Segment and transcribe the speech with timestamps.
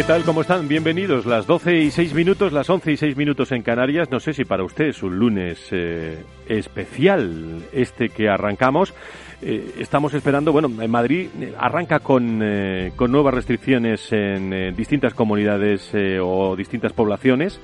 [0.00, 0.24] ¿Qué tal?
[0.24, 0.66] ¿Cómo están?
[0.66, 1.26] Bienvenidos.
[1.26, 4.10] Las 12 y 6 minutos, las 11 y 6 minutos en Canarias.
[4.10, 8.94] No sé si para usted es un lunes eh, especial este que arrancamos.
[9.42, 12.42] Eh, estamos esperando, bueno, en Madrid eh, arranca con,
[12.96, 17.60] con nuevas restricciones en distintas comunidades o distintas poblaciones.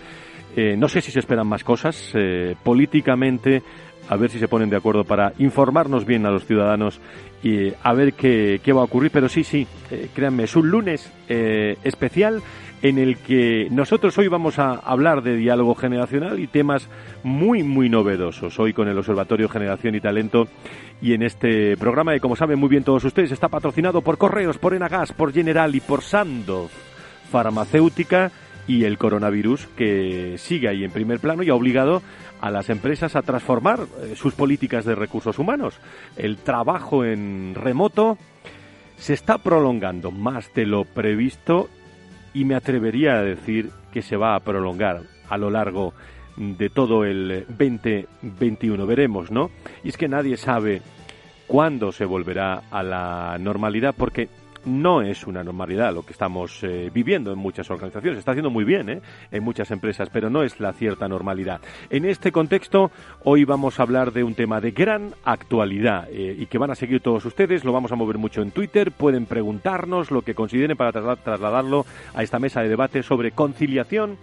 [0.76, 2.12] no sé si se esperan más cosas.
[2.62, 3.62] políticamente,
[4.08, 7.00] a ver si se ponen de acuerdo para informarnos bien a los ciudadanos
[7.42, 9.10] y a ver qué, qué va a ocurrir.
[9.10, 12.42] Pero sí, sí, eh, créanme, es un lunes eh, especial
[12.82, 16.88] en el que nosotros hoy vamos a hablar de diálogo generacional y temas
[17.22, 18.58] muy, muy novedosos.
[18.58, 20.46] Hoy con el Observatorio Generación y Talento
[21.00, 24.58] y en este programa que, como saben muy bien todos ustedes, está patrocinado por Correos,
[24.58, 26.70] por Enagas, por General y por Sandoz
[27.30, 28.30] Farmacéutica
[28.68, 32.02] y el coronavirus que sigue ahí en primer plano y ha obligado
[32.40, 35.78] a las empresas a transformar eh, sus políticas de recursos humanos.
[36.16, 38.18] El trabajo en remoto
[38.96, 41.68] se está prolongando más de lo previsto
[42.34, 45.94] y me atrevería a decir que se va a prolongar a lo largo
[46.36, 48.86] de todo el 2021.
[48.86, 49.50] Veremos, ¿no?
[49.82, 50.82] Y es que nadie sabe
[51.46, 54.28] cuándo se volverá a la normalidad porque
[54.66, 58.18] no es una normalidad lo que estamos eh, viviendo en muchas organizaciones.
[58.18, 59.00] Está haciendo muy bien ¿eh?
[59.30, 61.60] en muchas empresas, pero no es la cierta normalidad.
[61.88, 62.90] En este contexto,
[63.24, 66.74] hoy vamos a hablar de un tema de gran actualidad eh, y que van a
[66.74, 67.64] seguir todos ustedes.
[67.64, 68.92] Lo vamos a mover mucho en Twitter.
[68.92, 74.18] Pueden preguntarnos lo que consideren para trasladarlo a esta mesa de debate sobre conciliación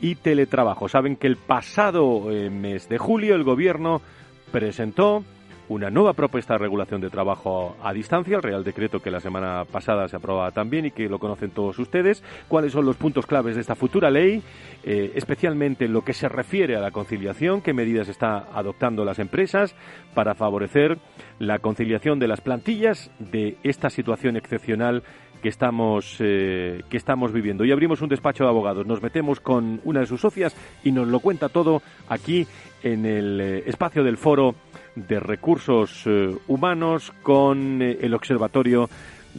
[0.00, 0.88] y teletrabajo.
[0.88, 4.02] Saben que el pasado mes de julio el Gobierno
[4.52, 5.24] presentó
[5.68, 9.64] una nueva propuesta de regulación de trabajo a distancia, el Real Decreto que la semana
[9.64, 12.22] pasada se aprobaba también y que lo conocen todos ustedes.
[12.48, 14.42] ¿Cuáles son los puntos claves de esta futura ley?
[14.84, 19.18] Eh, especialmente en lo que se refiere a la conciliación, qué medidas está adoptando las
[19.18, 19.74] empresas
[20.14, 20.98] para favorecer
[21.38, 25.02] la conciliación de las plantillas de esta situación excepcional
[25.42, 27.64] que estamos, eh, que estamos viviendo.
[27.64, 31.08] Y abrimos un despacho de abogados, nos metemos con una de sus socias y nos
[31.08, 32.46] lo cuenta todo aquí
[32.82, 34.54] en el eh, espacio del foro
[34.96, 38.88] de recursos eh, humanos con eh, el Observatorio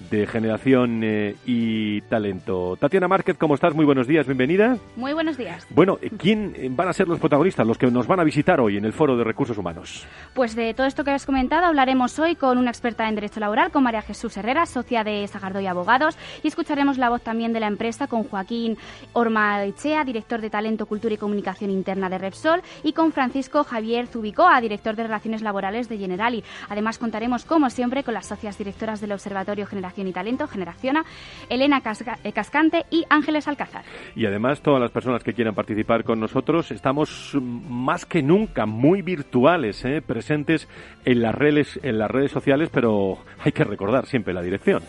[0.10, 2.76] de Generación eh, y Talento.
[2.78, 3.74] Tatiana Márquez, ¿cómo estás?
[3.76, 4.78] Muy buenos días, bienvenida.
[4.96, 5.68] Muy buenos días.
[5.70, 8.86] Bueno, ¿quién van a ser los protagonistas, los que nos van a visitar hoy en
[8.86, 10.06] el Foro de Recursos Humanos?
[10.34, 13.72] Pues de todo esto que has comentado hablaremos hoy con una experta en Derecho Laboral,
[13.72, 17.68] con María Jesús Herrera, socia de Sagardoy Abogados, y escucharemos la voz también de la
[17.68, 18.78] empresa con Joaquín
[19.14, 24.60] Ormaechea, director de Talento, Cultura y Comunicación Interna de Repsol, y con Francisco Javier Zubicoa,
[24.62, 26.44] director de Relaciones Laborales de Generali.
[26.70, 29.66] Además contaremos, como siempre, con las socias directoras del Observatorio
[29.96, 31.06] Y Talento, Generaciona,
[31.50, 31.82] Elena
[32.24, 33.84] eh, Cascante y Ángeles Alcázar.
[34.16, 39.02] Y además, todas las personas que quieran participar con nosotros, estamos más que nunca muy
[39.02, 40.02] virtuales, ¿eh?
[40.02, 40.68] presentes
[41.06, 44.84] en las redes, en las redes sociales, pero hay que recordar siempre la dirección.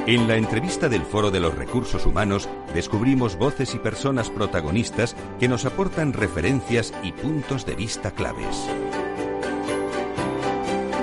[0.07, 5.49] En la entrevista del Foro de los Recursos Humanos descubrimos voces y personas protagonistas que
[5.49, 8.69] nos aportan referencias y puntos de vista claves.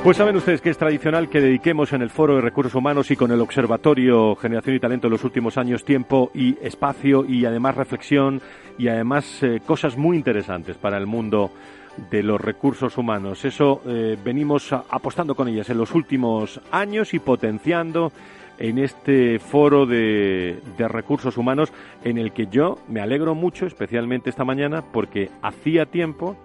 [0.03, 3.17] Pues saben ustedes que es tradicional que dediquemos en el Foro de Recursos Humanos y
[3.17, 7.75] con el Observatorio Generación y Talento en los últimos años tiempo y espacio y además
[7.75, 8.41] reflexión
[8.79, 11.51] y además eh, cosas muy interesantes para el mundo
[12.11, 13.45] de los recursos humanos.
[13.45, 18.11] Eso eh, venimos apostando con ellas en los últimos años y potenciando
[18.59, 21.73] en este foro de, de, recursos humanos
[22.05, 26.37] en el que yo me alegro mucho, especialmente esta mañana, porque hacía tiempo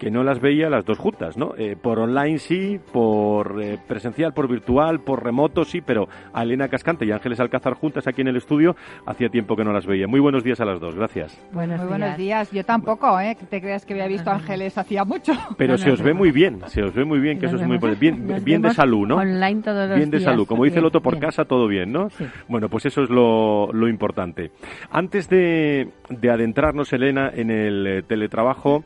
[0.00, 1.52] que no las veía las dos juntas, ¿no?
[1.58, 6.68] Eh, por online sí, por eh, presencial, por virtual, por remoto sí, pero a Elena
[6.68, 8.74] Cascante y Ángeles Alcázar juntas aquí en el estudio
[9.04, 10.08] hacía tiempo que no las veía.
[10.08, 11.38] Muy buenos días a las dos, gracias.
[11.52, 12.50] Buenos muy buenos días.
[12.50, 13.36] Yo tampoco, ¿eh?
[13.38, 15.34] Que te creas que había visto a Ángeles hacía mucho.
[15.58, 17.76] Pero se os ve muy bien, se os ve muy bien, que eso es muy
[18.00, 19.16] bien, bien de salud, ¿no?
[19.16, 22.08] Online todos los Bien de salud, como dice el otro por casa, todo bien, ¿no?
[22.48, 24.50] Bueno, pues eso es lo, lo importante.
[24.90, 28.82] Antes de, de adentrarnos, Elena, en el eh, teletrabajo,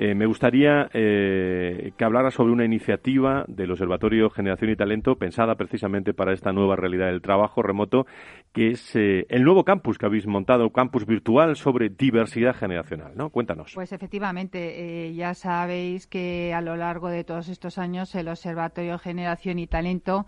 [0.00, 5.56] eh, me gustaría eh, que hablara sobre una iniciativa del Observatorio Generación y Talento pensada
[5.56, 8.06] precisamente para esta nueva realidad del trabajo remoto,
[8.52, 13.10] que es eh, el nuevo campus que habéis montado, campus virtual sobre diversidad generacional.
[13.16, 13.30] ¿no?
[13.30, 13.72] Cuéntanos.
[13.74, 19.58] Pues efectivamente, ya sabéis que a lo largo de todos estos años el Observatorio Generación
[19.58, 20.26] y Talento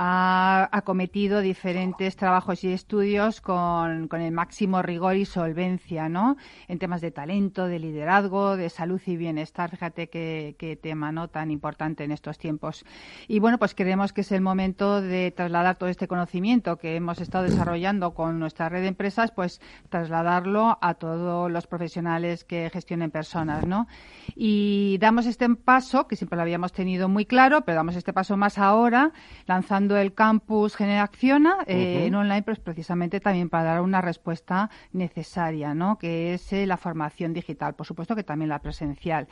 [0.00, 6.36] ha acometido diferentes trabajos y estudios con, el máximo rigor y solvencia, ¿no?
[6.68, 9.70] En temas de talento, de liderazgo, de salud y bienestar.
[9.70, 11.26] Fíjate qué, tema, ¿no?
[11.26, 12.84] Tan importante en estos tiempos.
[13.26, 17.20] Y bueno, pues creemos que es el momento de trasladar todo este conocimiento que hemos
[17.20, 23.10] estado desarrollando con nuestra red de empresas, pues trasladarlo a todos los profesionales que gestionen
[23.10, 23.88] personas, ¿no?
[24.36, 28.36] Y damos este paso, que siempre lo habíamos tenido muy claro, pero damos este paso
[28.36, 29.10] más ahora,
[29.46, 35.74] lanzando el campus Generaciona eh, en online, pues precisamente también para dar una respuesta necesaria,
[35.74, 35.98] ¿no?
[35.98, 39.28] Que es eh, la formación digital, por supuesto que también la presencial.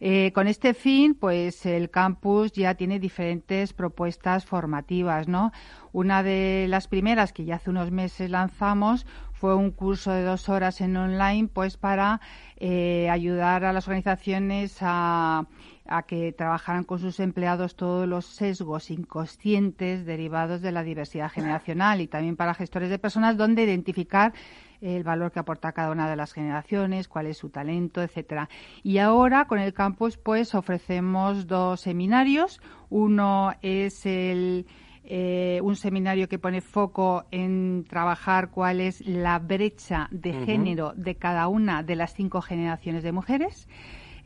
[0.00, 5.52] Eh, con este fin, pues el campus ya tiene diferentes propuestas formativas, ¿no?
[5.92, 10.48] Una de las primeras que ya hace unos meses lanzamos fue un curso de dos
[10.48, 12.20] horas en online, pues para
[12.60, 15.46] ayudar a las organizaciones a
[15.88, 22.00] a que trabajaran con sus empleados todos los sesgos inconscientes derivados de la diversidad generacional
[22.00, 24.32] y también para gestores de personas donde identificar
[24.80, 28.48] el valor que aporta cada una de las generaciones, cuál es su talento, etcétera.
[28.82, 32.60] Y ahora con el campus pues ofrecemos dos seminarios.
[32.90, 34.66] Uno es el
[35.10, 41.14] eh, un seminario que pone foco en trabajar cuál es la brecha de género de
[41.14, 43.66] cada una de las cinco generaciones de mujeres.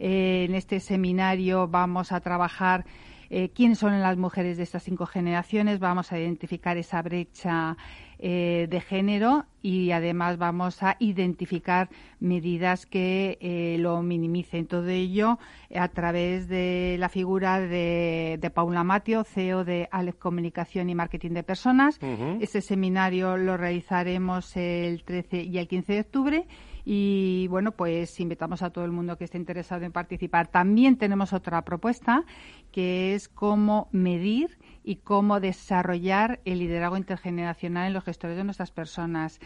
[0.04, 2.84] Eh, en este seminario vamos a trabajar
[3.30, 7.76] eh, quiénes son las mujeres de estas cinco generaciones, vamos a identificar esa brecha
[8.18, 14.66] eh, de género y además vamos a identificar medidas que lo minimicen.
[14.66, 15.38] Todo ello
[15.72, 21.44] a través de la figura de, Paula Matio, CEO de Aleph Comunicación y Marketing de
[21.44, 22.00] Personas.
[22.40, 26.46] Este seminario lo realizaremos el 13 y el 15 de octubre
[26.84, 30.48] y bueno, pues invitamos a todo el mundo que esté interesado en participar.
[30.48, 32.24] También tenemos otra propuesta
[32.72, 38.70] que es cómo medir y cómo desarrollar el liderazgo intergeneracional en los gestores de nuestras
[38.70, 39.38] personas.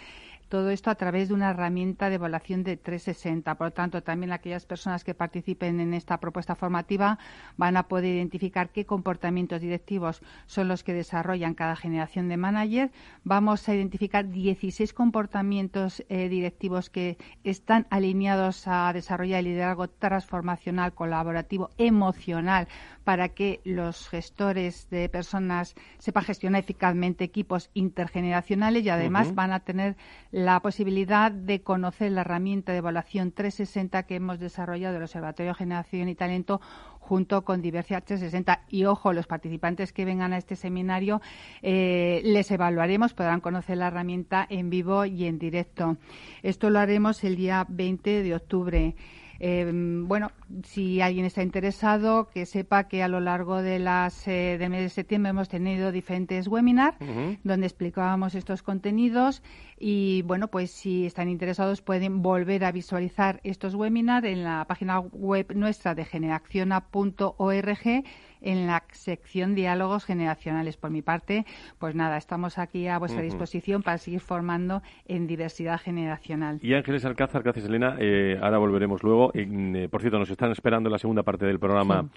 [0.48, 3.56] Todo esto a través de una herramienta de evaluación de 360.
[3.56, 7.18] Por lo tanto, también aquellas personas que participen en esta propuesta formativa
[7.56, 12.92] van a poder identificar qué comportamientos directivos son los que desarrollan cada generación de manager.
[13.24, 20.94] Vamos a identificar 16 comportamientos eh, directivos que están alineados a desarrollar el liderazgo transformacional,
[20.94, 22.68] colaborativo, emocional
[23.06, 29.60] para que los gestores de personas sepan gestionar eficazmente equipos intergeneracionales y además van a
[29.60, 29.96] tener
[30.32, 35.58] la posibilidad de conocer la herramienta de evaluación 360 que hemos desarrollado del Observatorio de
[35.58, 36.60] Generación y Talento
[36.98, 38.62] junto con Diversidad 360.
[38.70, 41.22] Y ojo, los participantes que vengan a este seminario
[41.62, 45.96] eh, les evaluaremos, podrán conocer la herramienta en vivo y en directo.
[46.42, 48.96] Esto lo haremos el día 20 de octubre.
[49.38, 50.30] Eh, bueno,
[50.64, 54.82] si alguien está interesado, que sepa que a lo largo de las, eh, del mes
[54.82, 56.96] de septiembre hemos tenido diferentes webinars
[57.44, 59.42] donde explicábamos estos contenidos
[59.78, 65.00] y bueno, pues si están interesados pueden volver a visualizar estos webinars en la página
[65.00, 68.04] web nuestra de generaciona.org
[68.46, 70.76] en la sección diálogos generacionales.
[70.76, 71.44] Por mi parte,
[71.78, 76.60] pues nada, estamos aquí a vuestra disposición para seguir formando en diversidad generacional.
[76.62, 77.96] Y Ángeles Alcázar, gracias Elena.
[77.98, 79.32] Eh, ahora volveremos luego.
[79.34, 82.08] Eh, por cierto, nos están esperando la segunda parte del programa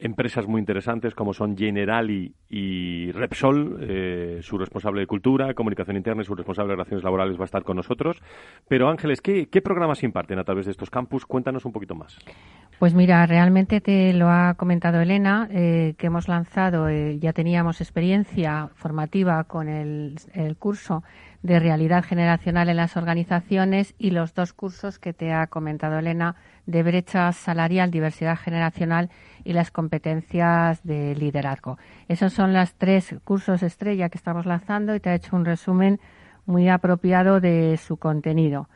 [0.00, 3.78] empresas muy interesantes como son Generali y Repsol.
[3.82, 7.44] Eh, su responsable de Cultura, Comunicación Interna y su responsable de Relaciones Laborales va a
[7.44, 8.20] estar con nosotros.
[8.66, 11.26] Pero Ángeles, ¿qué, programas imparten a través de estos campus?
[11.26, 12.18] Cuéntanos un poquito más.
[12.78, 17.82] Pues mira, realmente te lo ha comentado Elena, eh, que hemos lanzado, eh, ya teníamos
[17.82, 21.04] experiencia formativa con el, el curso
[21.42, 26.36] de realidad generacional en las organizaciones y los dos cursos que te ha comentado Elena
[26.66, 29.10] de brecha salarial, diversidad generacional
[29.44, 31.78] y las competencias de liderazgo.
[32.08, 36.00] Esos son los tres cursos estrella que estamos lanzando y te ha hecho un resumen
[36.46, 38.68] muy apropiado de su contenido.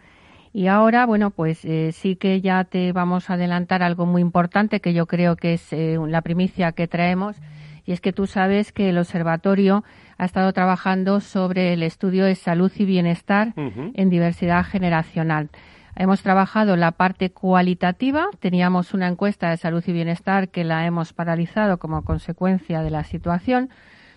[0.52, 4.80] Y ahora, bueno, pues eh, sí que ya te vamos a adelantar algo muy importante
[4.80, 7.37] que yo creo que es eh, la primicia que traemos
[7.85, 9.85] y es que tú sabes que el observatorio
[10.16, 15.50] ha estado trabajando sobre el estudio de salud y bienestar en diversidad generacional.
[15.96, 21.12] Hemos trabajado la parte cualitativa, teníamos una encuesta de salud y bienestar que la hemos
[21.12, 23.70] paralizado como consecuencia de la situación,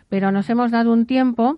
[0.10, 1.58] pero nos hemos dado un tiempo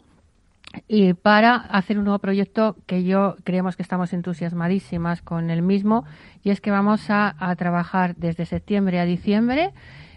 [0.88, 6.05] y para hacer un nuevo proyecto que yo creemos que estamos entusiasmadísimas con el mismo
[6.43, 9.71] y es que vamos a, trabajar desde septiembre a diciembre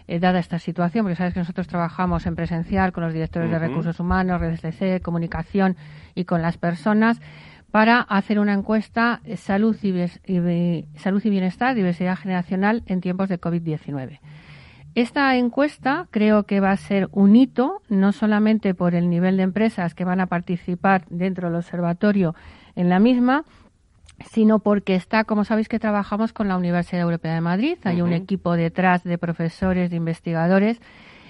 [0.07, 3.57] eh, dada esta situación, porque sabes que nosotros trabajamos en presencial con los directores de
[3.57, 5.77] recursos humanos, redes de comunicación
[6.13, 7.21] y con las personas
[7.73, 14.19] para hacer una encuesta salud y, salud y bienestar, diversidad generacional en tiempos de COVID-19.
[14.93, 19.43] Esta encuesta creo que va a ser un hito, no solamente por el nivel de
[19.43, 22.35] empresas que van a participar dentro del observatorio
[22.75, 23.43] en la misma,
[24.29, 28.13] sino porque está, como sabéis que trabajamos con la Universidad Europea de Madrid, hay un
[28.13, 30.79] equipo detrás de profesores, de investigadores,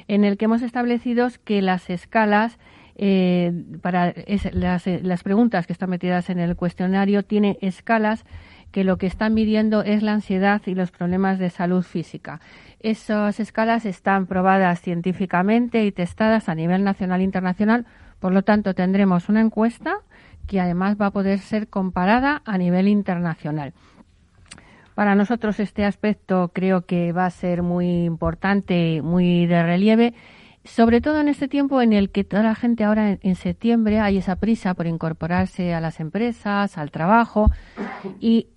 [0.09, 2.59] en el que hemos establecido que las escalas
[2.95, 4.13] eh, para
[4.51, 8.23] las, las, preguntas que están metidas en el cuestionario tiene escalas
[8.71, 12.41] que lo que están midiendo es la ansiedad y los problemas de salud física.
[12.79, 17.85] Esas escalas están probadas científicamente y testadas a nivel nacional e internacional,
[18.19, 19.97] por lo tanto tendremos una encuesta
[20.47, 23.73] que además va a poder ser comparada a nivel internacional.
[24.95, 30.13] Para nosotros este aspecto creo que va a ser muy importante, muy de relieve
[30.65, 34.17] sobre todo en este tiempo en el que toda la gente ahora en, septiembre hay
[34.17, 37.51] esa prisa por incorporarse a las empresas, al trabajo
[38.19, 38.47] y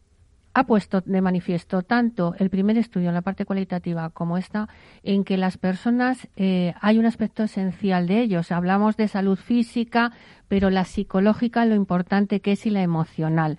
[0.55, 4.71] ha puesto de manifiesto tanto el primer estudio en la parte cualitativa como esta,
[5.03, 8.51] en que las personas eh, hay un aspecto esencial de ellos.
[8.51, 10.13] Hablamos de salud física,
[10.49, 13.59] pero la psicológica, lo importante que es y la emocional.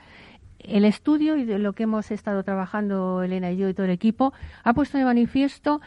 [0.57, 3.91] El estudio y de lo que hemos estado trabajando Elena y yo y todo el
[3.91, 5.81] equipo ha puesto de manifiesto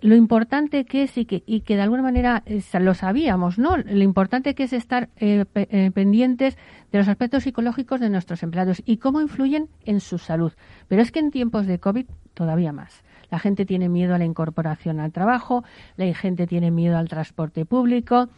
[0.00, 3.76] lo importante que es y que, y que de alguna manera eh, lo sabíamos, ¿no?
[3.76, 6.56] Lo importante que es estar eh, eh, pendientes
[6.92, 10.52] de los aspectos psicológicos de nuestros empleados y cómo influyen en su salud.
[10.88, 13.02] Pero es que en tiempos de COVID todavía más.
[13.30, 15.64] La gente tiene miedo a la incorporación al trabajo,
[15.96, 18.28] la gente tiene miedo al transporte público,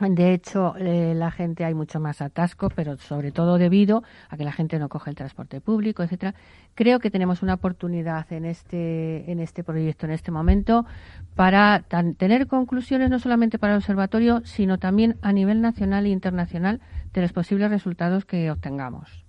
[0.00, 4.44] de hecho, eh, la gente hay mucho más atasco, pero sobre todo debido a que
[4.44, 6.34] la gente no coge el transporte público, etcétera.
[6.74, 10.86] Creo que tenemos una oportunidad en este en este proyecto, en este momento,
[11.34, 11.84] para
[12.16, 16.80] tener conclusiones no solamente para el observatorio, sino también a nivel nacional e internacional
[17.12, 19.22] de los posibles resultados que obtengamos.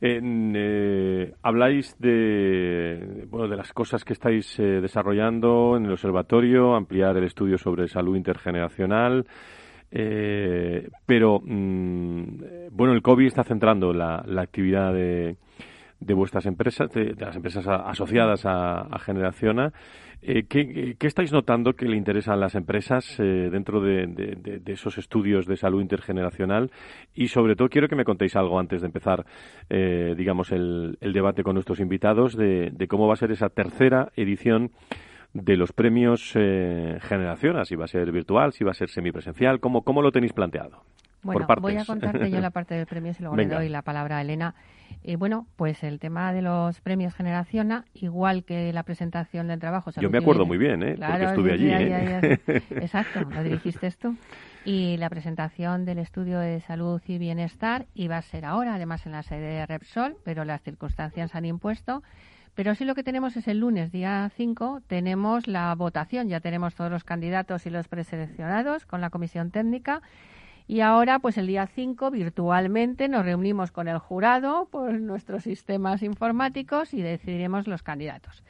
[0.00, 7.16] Eh, habláis de bueno de las cosas que estáis eh, desarrollando en el observatorio, ampliar
[7.16, 9.26] el estudio sobre salud intergeneracional.
[9.90, 15.36] Eh, pero, mm, bueno, el COVID está centrando la, actividad de,
[16.00, 19.72] de, vuestras empresas, de, las empresas asociadas a, Generaciona.
[20.22, 25.46] Eh, ¿qué, estáis notando que le interesa a las empresas eh, dentro de, esos estudios
[25.46, 26.70] de salud intergeneracional?
[27.14, 29.24] Y sobre todo quiero que me contéis algo antes de empezar,
[29.68, 34.72] digamos, el, el, debate con nuestros invitados de, cómo va a ser esa tercera edición
[35.42, 39.60] de los premios eh, Generación, si va a ser virtual, si va a ser semipresencial,
[39.60, 40.82] ¿cómo, cómo lo tenéis planteado?
[41.22, 44.18] Bueno, voy a contarte yo la parte del premio y luego le doy la palabra
[44.18, 44.54] a Elena.
[45.02, 49.90] Eh, bueno, pues el tema de los premios Generación, igual que la presentación del trabajo.
[50.00, 50.96] Yo me acuerdo muy bien, ¿eh?
[50.96, 51.68] porque estuve allí.
[51.70, 52.38] ¿eh?
[52.70, 54.16] Exacto, lo dirigiste tú.
[54.64, 59.12] Y la presentación del estudio de salud y bienestar iba a ser ahora, además en
[59.12, 62.02] la sede de Repsol, pero las circunstancias han impuesto
[62.56, 66.30] pero sí lo que tenemos es el lunes, día 5, tenemos la votación.
[66.30, 70.00] Ya tenemos todos los candidatos y los preseleccionados con la comisión técnica.
[70.66, 76.02] Y ahora, pues el día 5, virtualmente, nos reunimos con el jurado por nuestros sistemas
[76.02, 78.42] informáticos y decidiremos los candidatos.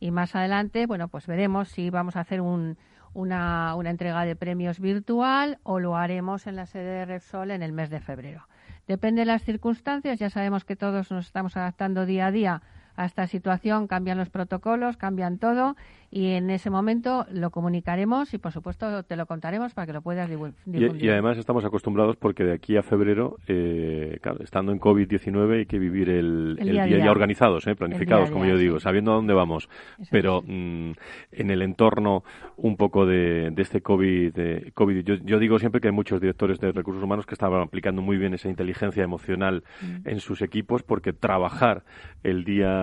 [0.00, 2.76] Y más adelante, bueno, pues veremos si vamos a hacer una,
[3.14, 7.70] una entrega de premios virtual o lo haremos en la sede de Repsol en el
[7.70, 8.48] mes de febrero.
[8.88, 12.62] Depende de las circunstancias, ya sabemos que todos nos estamos adaptando día a día
[12.96, 15.76] a esta situación, cambian los protocolos, cambian todo
[16.14, 20.02] y en ese momento lo comunicaremos y por supuesto te lo contaremos para que lo
[20.02, 20.94] puedas difundir.
[21.00, 25.66] Y, además estamos acostumbrados porque de aquí a febrero, eh, claro, estando en COVID-19 hay
[25.66, 29.70] que vivir el, día, día, organizados, eh, planificados, como yo digo, sabiendo a dónde vamos.
[30.10, 30.92] Pero mm,
[31.32, 32.24] en el entorno
[32.58, 37.02] un poco de, este COVID, COVID yo, digo siempre que hay muchos directores de recursos
[37.02, 40.08] humanos que estaban aplicando muy bien esa inteligencia emocional mm.
[40.08, 41.84] en sus equipos porque trabajar
[42.22, 42.81] el día,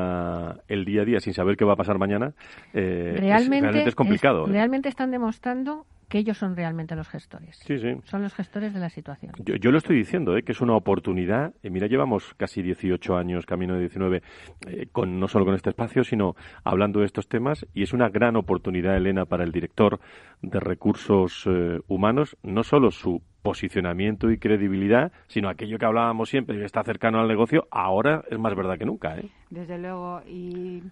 [0.67, 2.33] el día a día sin saber qué va a pasar mañana
[2.73, 4.47] eh, realmente, es, complicado.
[4.47, 4.51] ¿eh?
[4.51, 7.57] Realmente están demostrando que ellos son realmente los gestores.
[7.65, 7.95] Sí, sí.
[8.03, 9.33] Son los gestores de la situación.
[9.45, 10.43] Yo, lo estoy diciendo, ¿eh?
[10.43, 11.53] que es una oportunidad.
[11.63, 14.21] Eh, mira, llevamos casi 18 años, camino de 19,
[14.67, 17.65] eh, con, no solo con este espacio, sino hablando de estos temas.
[17.73, 19.99] Y es una gran oportunidad, Elena, para el director
[20.41, 21.47] de recursos
[21.87, 27.19] humanos, no solo su posicionamiento y credibilidad, sino aquello que hablábamos siempre, que está cercano
[27.19, 29.17] al negocio, ahora es más verdad que nunca.
[29.17, 29.29] ¿eh?
[29.49, 30.21] Desde luego.
[30.27, 30.83] Y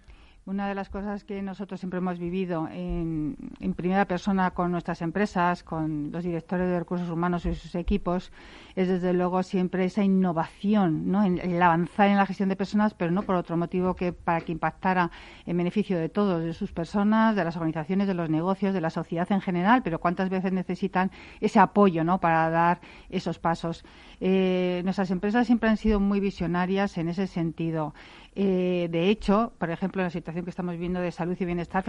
[0.48, 3.36] una de las cosas que nosotros siempre hemos vivido en,
[3.76, 8.32] primera persona con nuestras empresas, con los directores de recursos humanos y sus equipos,
[8.74, 11.22] es desde luego siempre esa innovación, ¿no?
[11.22, 14.52] el avanzar en la gestión de personas, pero no por otro motivo que para que
[14.52, 15.10] impactara
[15.44, 18.90] en beneficio de todos, de sus personas, de las organizaciones, de los negocios, de la
[18.90, 21.10] sociedad en general, pero cuántas veces necesitan
[21.42, 22.20] ese apoyo ¿no?
[22.20, 23.84] para dar esos pasos.
[24.18, 27.92] Eh, nuestras empresas siempre han sido muy visionarias en ese sentido.
[28.40, 31.82] Eh, de hecho, por ejemplo, la situación que estamos viendo de salud y bienestar,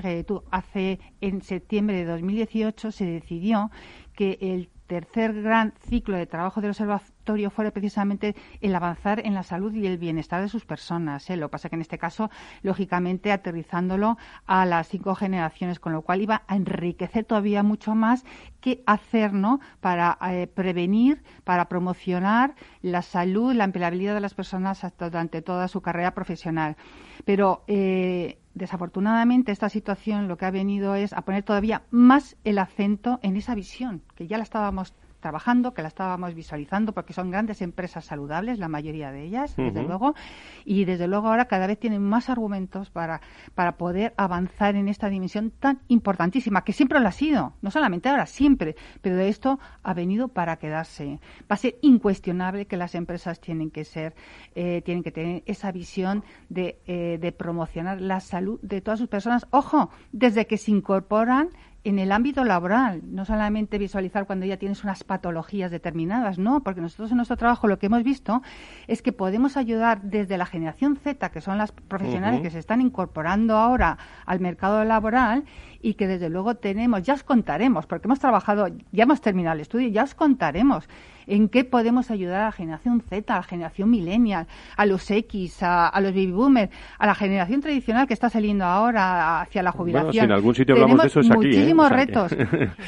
[0.50, 3.70] hace en septiembre de 2018 se decidió
[4.16, 9.44] que el tercer gran ciclo de trabajo del observatorio fuera precisamente el avanzar en la
[9.44, 11.30] salud y el bienestar de sus personas.
[11.30, 11.38] ¿eh?
[11.38, 12.32] Lo que pasa que en este caso,
[12.64, 18.26] lógicamente, aterrizándolo a las cinco generaciones, con lo cual iba a enriquecer todavía mucho más
[18.62, 19.60] qué hacer ¿no?
[19.80, 25.82] para eh, prevenir, para promocionar la salud, la empleabilidad de las personas durante toda su
[25.82, 26.78] carrera profesional.
[27.26, 32.60] Pero eh, desafortunadamente esta situación lo que ha venido es a poner todavía más el
[32.60, 37.32] acento en esa visión, que ya la estábamos trabajando, que la estábamos visualizando, porque son
[37.32, 40.16] grandes empresas saludables, la mayoría de ellas, desde luego,
[40.66, 43.22] y desde luego ahora cada vez tienen más argumentos para,
[43.56, 48.10] para poder avanzar en esta dimensión tan importantísima, que siempre lo ha sido, no solamente
[48.10, 51.20] ahora, siempre, pero de esto ha venido para quedarse.
[51.42, 54.16] Va a ser incuestionable que las empresas tienen que ser,
[54.56, 59.10] eh, tienen que tener esa visión de, eh, de promocionar la salud de todas sus
[59.10, 59.48] personas.
[59.52, 61.50] Ojo, desde que se incorporan
[61.84, 66.82] en el ámbito laboral, no solamente visualizar cuando ya tienes unas patologías determinadas, no, porque
[66.82, 68.42] nosotros en nuestro trabajo lo que hemos visto
[68.88, 72.82] es que podemos ayudar desde la generación Z, que son las profesionales que se están
[72.82, 75.46] incorporando ahora al mercado laboral
[75.82, 79.62] y que desde luego tenemos, ya os contaremos, porque hemos trabajado, ya hemos terminado el
[79.62, 80.88] estudio, ya os contaremos
[81.30, 85.60] en qué podemos ayudar a la generación Z, a la generación millennial, a los X,
[85.62, 90.08] a, los baby boomers, a la generación tradicional que está saliendo ahora hacia la jubilación.
[90.08, 91.46] Bueno, si en algún sitio hablamos de eso es aquí.
[91.46, 91.50] ¿eh?
[91.50, 92.36] Muchísimos retos.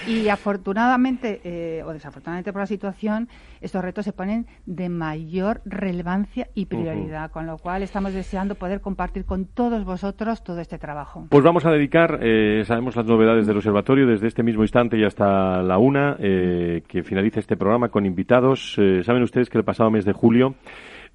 [0.08, 3.30] y afortunadamente, eh, o desafortunadamente por la situación,
[3.62, 8.82] estos retos se ponen de mayor relevancia y prioridad, con lo cual estamos deseando poder
[8.82, 11.27] compartir con todos vosotros todo este trabajo.
[11.30, 15.03] Pues vamos a dedicar, eh, sabemos las novedades del observatorio desde este mismo instante y
[15.03, 19.91] hasta la una, que finalice este programa con invitados eh, saben ustedes que el pasado
[19.91, 20.55] mes de julio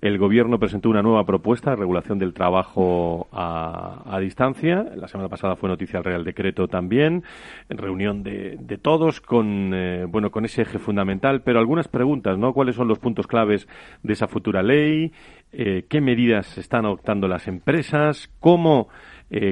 [0.01, 4.85] el Gobierno presentó una nueva propuesta de regulación del trabajo a, distancia.
[4.95, 7.25] La semana pasada fue noticia el Real Decreto también,
[7.69, 11.41] en reunión de, todos con, eh, bueno, con ese eje fundamental.
[11.43, 12.53] Pero algunas preguntas, ¿no?
[12.53, 13.67] ¿Cuáles son los puntos claves
[14.03, 15.13] de esa futura ley?
[15.53, 18.31] Eh, ¿Qué medidas están adoptando las empresas?
[18.39, 18.89] ¿Cómo,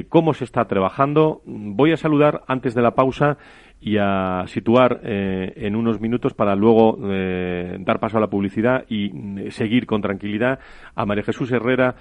[0.07, 1.41] ¿Cómo se está trabajando?
[1.45, 3.37] Voy a saludar antes de la pausa
[3.85, 8.85] y a situar eh, en unos minutos para luego eh, dar paso a la publicidad
[8.89, 10.59] y mm, seguir con tranquilidad
[10.95, 11.95] a María Jesús Herrera,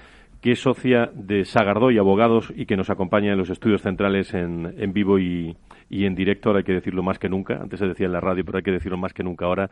[0.44, 4.34] que es socia de Sagardó y Abogados y que nos acompaña en los estudios centrales
[4.34, 5.56] en, en vivo y,
[5.88, 7.54] y en directo, ahora hay que decirlo más que nunca.
[7.62, 9.70] Antes se decía en la radio, pero hay que decirlo más que nunca ahora.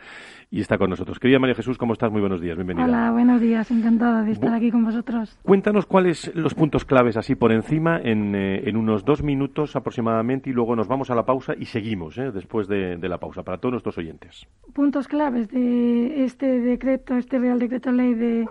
[0.50, 1.18] Y está con nosotros.
[1.18, 2.10] Querida María Jesús, ¿cómo estás?
[2.10, 2.86] Muy buenos días, bienvenida.
[2.86, 5.38] Hola, buenos días, encantada de estar aquí con vosotros.
[5.42, 10.48] Cuéntanos cuáles los puntos claves así por encima en, eh, en, unos dos minutos aproximadamente
[10.48, 13.42] y luego nos vamos a la pausa y seguimos eh, después de, de, la pausa
[13.42, 14.46] para todos nuestros oyentes.
[14.72, 18.46] Puntos claves de este decreto, este Real Decreto Ley de,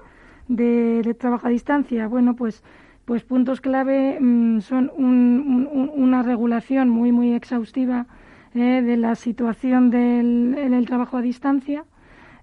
[0.55, 2.07] de, de trabajo a distancia.
[2.07, 2.63] Bueno, pues
[3.05, 8.05] pues puntos clave mm, son una regulación muy muy exhaustiva
[8.53, 11.83] eh, de la situación del trabajo a distancia,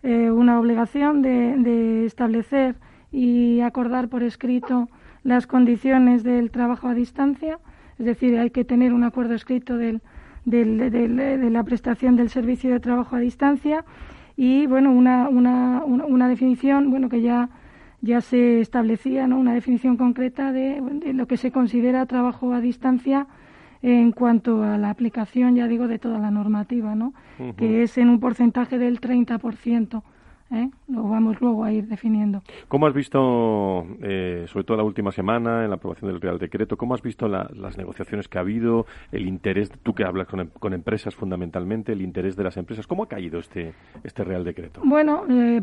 [0.02, 2.76] eh, una obligación de, establecer
[3.12, 4.88] y acordar por escrito
[5.22, 7.58] las condiciones del trabajo a distancia,
[7.98, 10.00] es decir, hay que tener un acuerdo escrito del,
[10.44, 13.84] de la prestación del servicio de trabajo a distancia
[14.36, 17.50] y bueno una, una, una definición bueno que ya
[18.00, 19.38] ya se establecía ¿no?
[19.38, 20.80] una definición concreta de,
[21.12, 23.26] lo que se considera trabajo a distancia
[23.82, 27.14] en cuanto a la aplicación, ya digo, de toda la normativa, ¿no?
[27.56, 30.02] que es en un porcentaje del 30%.
[30.50, 30.70] ¿Eh?
[30.88, 32.42] Lo vamos luego a ir definiendo.
[32.68, 36.76] ¿Cómo has visto, eh, sobre todo la última semana, en la aprobación del Real Decreto,
[36.76, 40.72] cómo has visto las negociaciones que ha habido, el interés, tú que hablas con, con,
[40.72, 42.86] empresas fundamentalmente, el interés de las empresas?
[42.86, 44.80] ¿Cómo ha caído este, este Real Decreto?
[44.84, 45.62] Bueno, eh,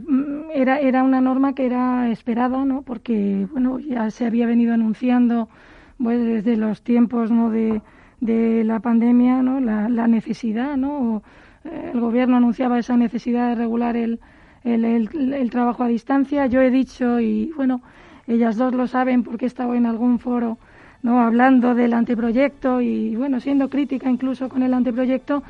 [0.54, 2.84] era, era una norma que era esperada, ¿no?
[2.84, 5.50] Porque, bueno, ya se había venido anunciando
[5.98, 7.50] pues, desde los tiempos, ¿no?
[7.50, 7.82] De,
[8.22, 9.60] de la pandemia, ¿no?
[9.60, 11.24] La, la necesidad, ¿no?
[11.64, 14.20] El gobierno anunciaba esa necesidad de regular el,
[14.66, 16.48] el, trabajo a distancia.
[16.48, 17.82] Yo he dicho, y bueno,
[18.28, 20.58] ellas dos lo saben porque he estado en algún foro
[21.04, 25.44] no hablando del anteproyecto y bueno, siendo crítica incluso con el anteproyecto,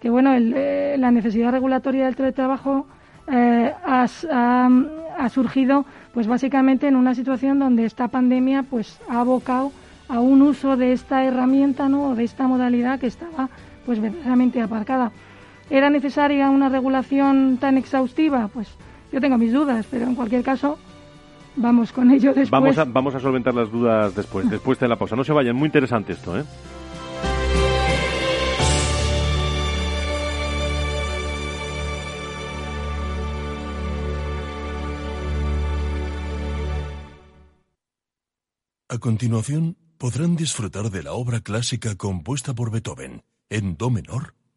[0.00, 2.88] que bueno, eh, la necesidad regulatoria del teletrabajo
[3.30, 4.08] eh, ha,
[5.16, 9.70] ha, surgido pues básicamente en una situación donde esta pandemia pues ha abocado
[10.08, 12.16] a un uso de esta herramienta, ¿no?
[12.16, 13.48] de esta modalidad que estaba
[13.84, 15.12] pues verdaderamente aparcada.
[15.68, 18.48] ¿Era necesaria una regulación tan exhaustiva?
[18.48, 18.68] Pues
[19.12, 20.78] yo tengo mis dudas, pero en cualquier caso
[21.56, 22.50] vamos con ello después.
[22.50, 25.16] Vamos a, vamos a solventar las dudas después, después de la pausa.
[25.16, 26.44] No se vayan, muy interesante esto, ¿eh?
[38.88, 44.32] A continuación, podrán disfrutar de la obra clásica compuesta por Beethoven en Do menor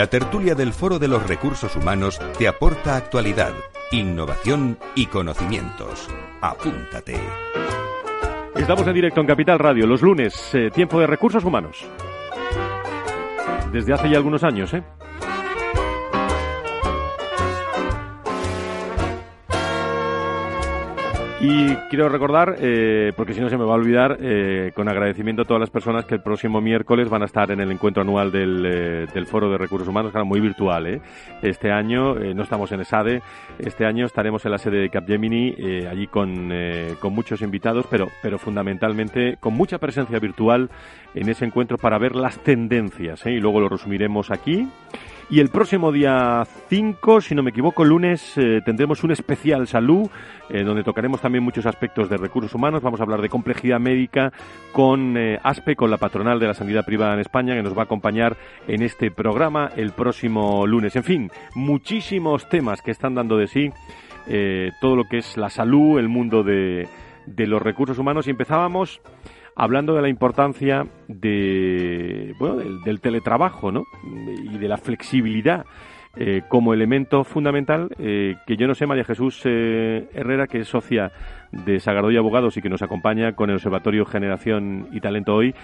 [0.00, 3.52] La tertulia del Foro de los Recursos Humanos te aporta actualidad,
[3.92, 6.08] innovación y conocimientos.
[6.40, 7.20] Apúntate.
[8.54, 11.84] Estamos en directo en Capital Radio los lunes, eh, tiempo de recursos humanos.
[13.72, 14.82] Desde hace ya algunos años, ¿eh?
[21.42, 25.40] Y quiero recordar, eh, porque si no se me va a olvidar, eh, con agradecimiento
[25.40, 28.30] a todas las personas que el próximo miércoles van a estar en el encuentro anual
[28.30, 30.86] del, eh, del Foro de Recursos Humanos, que muy virtual.
[30.86, 31.00] ¿eh?
[31.40, 33.22] Este año no estamos en ESADE,
[33.58, 35.54] este año estaremos en la sede de Capgemini,
[35.90, 36.52] allí con,
[37.00, 40.68] con muchos invitados, pero, pero fundamentalmente con mucha presencia virtual
[41.14, 43.24] en ese encuentro para ver las tendencias.
[43.24, 44.68] Y luego lo resumiremos aquí.
[45.30, 50.10] Y el próximo día 5, si no me equivoco, lunes, eh, tendremos un especial salud,
[50.48, 52.82] eh, donde tocaremos también muchos aspectos de recursos humanos.
[52.82, 54.32] Vamos a hablar de complejidad médica
[54.72, 57.82] con eh, ASPE, con la patronal de la sanidad privada en España, que nos va
[57.82, 60.96] a acompañar en este programa el próximo lunes.
[60.96, 63.72] En fin, muchísimos temas que están dando de sí
[64.80, 66.86] todo lo que es la salud, el mundo de,
[67.26, 68.26] de los recursos humanos.
[68.26, 69.00] Y empezábamos
[69.60, 73.84] hablando de la importancia de, bueno, del, teletrabajo ¿no?
[74.02, 75.66] y de la flexibilidad
[76.16, 80.68] eh, como elemento fundamental eh, que yo no sé, María Jesús eh, Herrera, que es
[80.68, 81.12] socia
[81.52, 85.54] de Sagardoy Abogados y que nos acompaña con el Observatorio Generación y Talento hoy,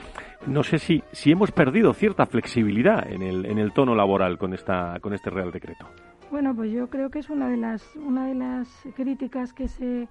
[0.46, 4.52] no sé si, si hemos perdido cierta flexibilidad en el, en el tono laboral con,
[4.52, 5.87] esta, con este Real Decreto.
[6.30, 10.06] Bueno, pues yo creo que es una de las, una de las críticas que se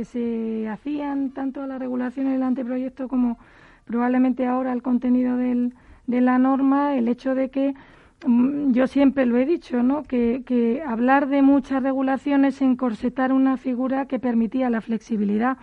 [0.00, 3.36] que se hacían tanto a la regulación en el anteproyecto como
[3.84, 5.74] probablemente ahora al contenido del,
[6.06, 7.74] de la norma, el hecho de que
[8.24, 10.04] mm, yo siempre lo he dicho, ¿no?
[10.04, 15.58] Que, que, hablar de muchas regulaciones es encorsetar una figura que permitía la flexibilidad.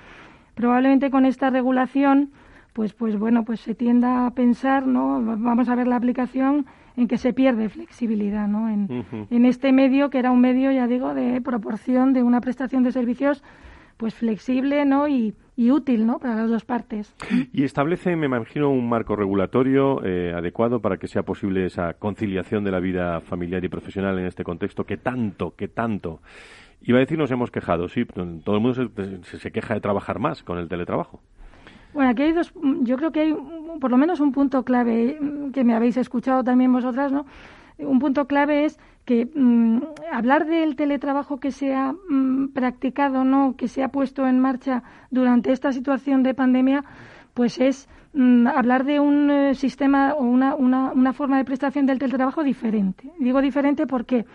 [0.54, 2.30] Probablemente con esta regulación,
[2.74, 5.20] pues, pues bueno, pues se tienda a pensar, ¿no?
[5.20, 8.70] Vamos a ver la aplicación en que se pierde flexibilidad, ¿no?
[8.70, 12.84] En, en este medio que era un medio, ya digo, de proporción de una prestación
[12.84, 13.42] de servicios
[13.98, 15.08] pues flexible ¿no?
[15.08, 16.20] y, útil ¿no?
[16.20, 17.14] para las dos partes.
[17.52, 22.64] Y establece, me imagino, un marco regulatorio eh, adecuado para que sea posible esa conciliación
[22.64, 26.22] de la vida familiar y profesional en este contexto que tanto, que tanto.
[26.82, 28.74] Iba a decir, nos hemos quejado, sí, todo el mundo
[29.24, 31.20] se, se queja de trabajar más con el teletrabajo.
[31.94, 33.36] Bueno, aquí hay dos, yo creo que hay
[33.80, 35.20] por lo menos un punto clave
[35.54, 37.26] que me habéis escuchado también vosotras, ¿no?
[37.80, 39.80] Un punto clave es que mm,
[40.12, 44.84] hablar del teletrabajo que se ha mm, practicado, no, que se ha puesto en marcha
[45.12, 46.84] durante esta situación de pandemia,
[47.34, 51.86] pues es mm, hablar de un eh, sistema o una, una, una, forma de prestación
[51.86, 53.10] del teletrabajo diferente.
[53.18, 54.26] Digo diferente porque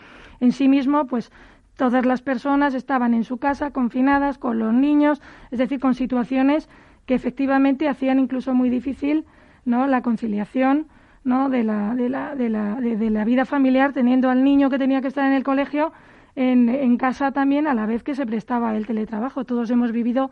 [0.41, 1.31] en sí mismo, pues
[1.77, 6.71] todas las personas estaban en su casa, confinadas, con los niños, es decir, con situaciones
[7.05, 9.27] que efectivamente hacían incluso muy difícil
[9.67, 9.87] ¿no?
[9.87, 10.87] la conciliación
[11.25, 11.49] ¿no?
[11.49, 15.01] de, la, de, la, de, la, de, la vida familiar, teniendo al niño que tenía
[15.01, 15.93] que estar en el colegio
[16.35, 19.45] en, en casa también a la vez que se prestaba el teletrabajo.
[19.45, 20.31] Todos hemos vivido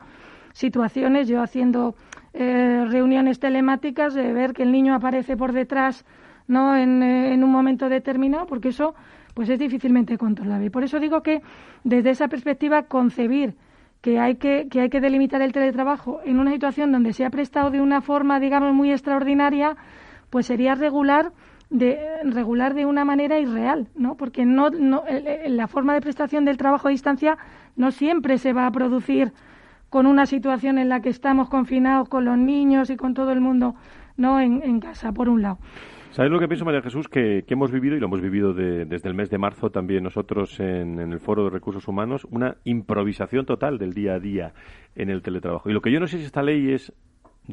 [0.53, 1.95] situaciones, yo haciendo
[2.33, 6.05] eh, reuniones telemáticas, de ver que el niño aparece por detrás
[6.51, 6.77] ¿no?
[6.77, 8.95] En, eh, en, un momento determinado, porque eso
[9.35, 10.67] pues es difícilmente controlable.
[10.67, 11.43] Y por eso digo que
[11.85, 13.55] desde esa perspectiva concebir
[14.01, 17.31] que hay que, que hay que delimitar el teletrabajo en una situación donde se ha
[17.31, 19.77] prestado de una forma, digamos, muy extraordinaria,
[20.31, 21.33] pues sería regular
[21.71, 24.17] de regular de una manera irreal, ¿no?
[24.17, 27.39] Porque no, la forma de prestación del trabajo a distancia
[27.77, 29.33] no siempre se va a producir
[29.89, 33.41] con una situación en la que estamos confinados con los niños y con todo el
[33.41, 33.77] mundo,
[34.17, 34.41] ¿no?
[34.41, 35.59] En, casa, por un lado.
[36.11, 37.07] ¿Sabes lo que pienso, María Jesús?
[37.07, 40.99] Que, hemos vivido, y lo hemos vivido desde el mes de marzo también nosotros en,
[40.99, 44.55] en, el Foro de Recursos Humanos, una improvisación total del día a día
[44.97, 45.71] en el teletrabajo.
[45.71, 46.93] Y lo que yo no sé si esta ley es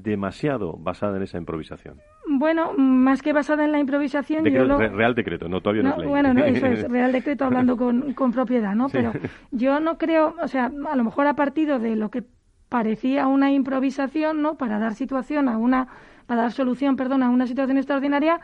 [0.02, 2.00] demasiado basada en esa improvisación.
[2.28, 4.78] Bueno, más que basada en la improvisación, yo lo...
[4.78, 6.08] Real decreto, no todavía no, es ley.
[6.08, 8.90] Bueno, no, eso es real decreto hablando con, con propiedad, ¿no?
[8.90, 9.12] Pero
[9.52, 12.24] yo no creo, o sea, a lo mejor a partir de lo que
[12.70, 14.56] parecía una improvisación, ¿no?
[14.56, 15.88] Para dar situación a una,
[16.26, 18.40] para dar solución, perdón, a una situación extraordinaria,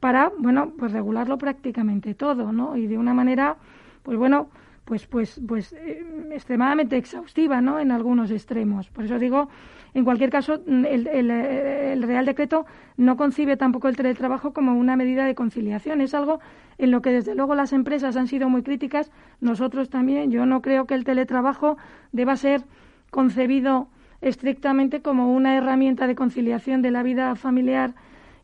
[0.00, 2.76] para, bueno, pues regularlo prácticamente todo, ¿no?
[2.76, 3.56] Y de una manera,
[4.02, 4.50] pues bueno,
[4.84, 7.78] pues, pues, pues eh, extremadamente exhaustiva, ¿no?
[7.78, 8.88] En algunos extremos.
[8.88, 9.48] Por eso digo
[9.94, 15.24] en cualquier caso, mm, el, Real Decreto no concibe tampoco el teletrabajo como una medida
[15.24, 16.00] de conciliación.
[16.00, 16.40] Es algo
[16.78, 19.10] en lo que, desde luego, las empresas han sido muy críticas.
[19.40, 20.30] Nosotros también.
[20.30, 21.76] Yo no creo que el teletrabajo
[22.12, 22.62] deba ser
[23.10, 23.88] concebido
[24.20, 27.94] estrictamente como una herramienta de conciliación de la vida familiar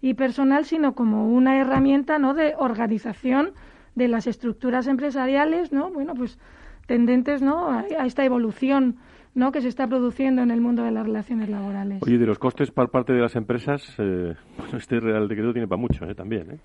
[0.00, 2.34] y personal, sino como una herramienta ¿no?
[2.34, 3.52] de organización
[3.94, 5.90] de las estructuras empresariales, ¿no?
[5.90, 6.38] Bueno, pues
[6.86, 7.70] tendentes ¿no?
[7.70, 8.96] a esta evolución
[9.34, 9.52] ¿no?
[9.52, 12.02] que se está produciendo en el mundo de las relaciones laborales.
[12.02, 14.34] Oye, de los costes por parte de las empresas, eh,
[14.76, 16.14] este Real Decreto tiene para mucho ¿eh?
[16.14, 16.50] también.
[16.52, 16.58] ¿eh?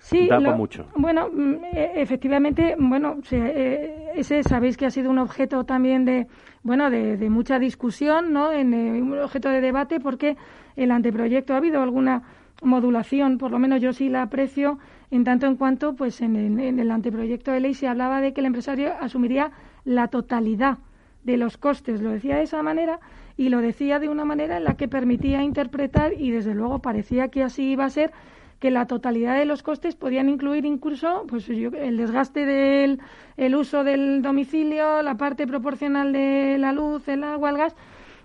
[0.00, 0.86] Sí, da lo- mucho.
[0.96, 6.26] Bueno, mm, e- efectivamente, bueno, eh, ese sabéis que ha sido un objeto también de,
[6.62, 8.52] bueno, de, de mucha discusión, ¿no?
[8.52, 10.36] En, eh, un objeto de debate porque
[10.76, 12.22] el anteproyecto ha habido alguna
[12.62, 14.78] modulación, por lo menos yo sí la aprecio,
[15.10, 18.40] en tanto en cuanto, pues en en el anteproyecto de ley se hablaba de que
[18.40, 19.50] el empresario asumiría
[19.84, 20.78] la totalidad
[21.24, 22.00] de los costes.
[22.00, 23.00] Lo decía de esa manera
[23.36, 27.28] y lo decía de una manera en la que permitía interpretar y desde luego parecía
[27.28, 28.12] que así iba a ser
[28.58, 33.00] que la totalidad de los costes podían incluir incluso pues el desgaste del
[33.36, 37.76] el uso del domicilio, la parte proporcional de la luz, el agua, el gas.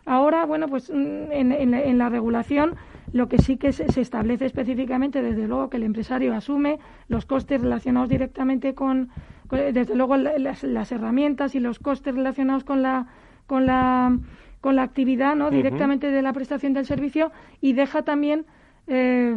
[0.06, 2.76] Ahora, bueno, pues mm, en, en la regulación
[3.12, 7.26] lo que sí que se, se establece específicamente, desde luego, que el empresario asume los
[7.26, 9.10] costes relacionados directamente con,
[9.48, 13.08] con- desde luego, la- las, las herramientas y los costes relacionados con la,
[13.46, 14.18] con la,
[14.62, 15.50] con la actividad, ¿no?
[15.58, 18.46] Directamente de la prestación del servicio y deja también
[18.88, 19.36] eh,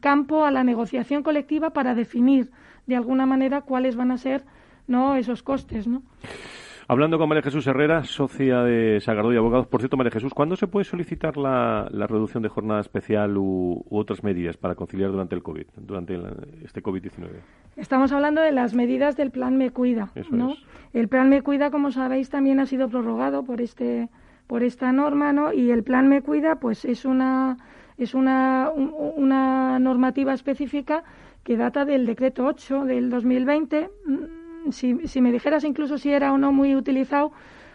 [0.00, 2.50] campo a la negociación colectiva para definir
[2.86, 4.44] de alguna manera cuáles van a ser
[4.86, 6.02] no esos costes, ¿no?
[6.90, 9.68] Hablando con María Jesús Herrera, socia de Sagardoy Abogados.
[9.68, 13.84] Por cierto, María Jesús, ¿cuándo se puede solicitar la, la reducción de jornada especial u,
[13.88, 17.28] u otras medidas para conciliar durante el COVID, durante la- este COVID-19?
[17.76, 20.50] Estamos hablando de las medidas del plan Me Cuida, Eso ¿no?
[20.50, 20.58] es.
[20.92, 24.08] El plan Me Cuida, como sabéis, también ha sido prorrogado por este
[24.48, 25.52] por esta norma, ¿no?
[25.52, 27.56] Y el plan Me Cuida, pues es una
[27.98, 31.04] es una un- una normativa específica
[31.44, 33.90] que data del decreto 8 del 2020.
[34.70, 37.32] Si, si me dijeras incluso si era o no muy utilizado,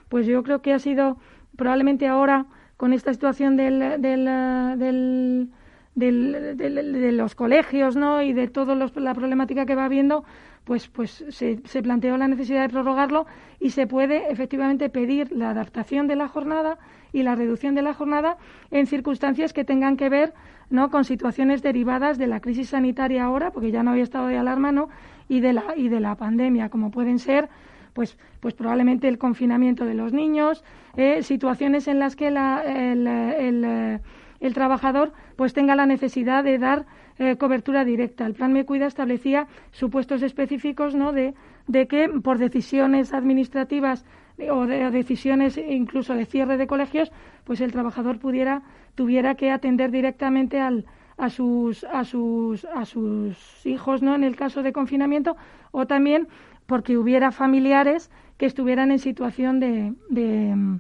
[0.10, 1.18] pues yo creo que ha sido
[1.58, 2.46] probablemente ahora
[2.78, 5.50] con esta situación del, del
[5.96, 8.22] del- del- de los colegios ¿no?
[8.22, 10.26] y de toda la problemática que va habiendo,
[10.66, 13.26] pues, pues se, se planteó la necesidad de prorrogarlo
[13.62, 16.78] y se puede efectivamente pedir la adaptación de la jornada
[17.14, 18.38] y la reducción de la jornada
[18.72, 20.34] en circunstancias que tengan que ver
[20.70, 20.90] ¿no?
[20.92, 24.74] con situaciones derivadas de la crisis sanitaria ahora, porque ya no había estado de alarma,
[24.74, 24.90] ¿no?
[25.28, 27.50] Y de la, y de la pandemia, como pueden ser
[27.94, 30.64] pues, pues probablemente el confinamiento de los niños,
[30.98, 34.00] eh, situaciones en las que la- el, el,
[34.42, 36.86] el trabajador pues tenga la necesidad de dar
[37.18, 38.26] eh, cobertura directa.
[38.26, 41.14] El plan Me Cuida establecía supuestos específicos ¿no?
[41.14, 41.34] de,
[41.68, 44.04] de que por decisiones administrativas
[44.38, 47.12] eh, o de decisiones incluso de cierre de colegios,
[47.46, 48.62] pues el trabajador pudiera
[48.96, 50.86] tuviera que atender directamente al,
[51.18, 54.16] a sus a sus a sus hijos, ¿no?
[54.16, 55.36] En el caso de confinamiento
[55.72, 56.28] o también
[56.66, 60.80] porque hubiera familiares que estuvieran en situación de, de mm,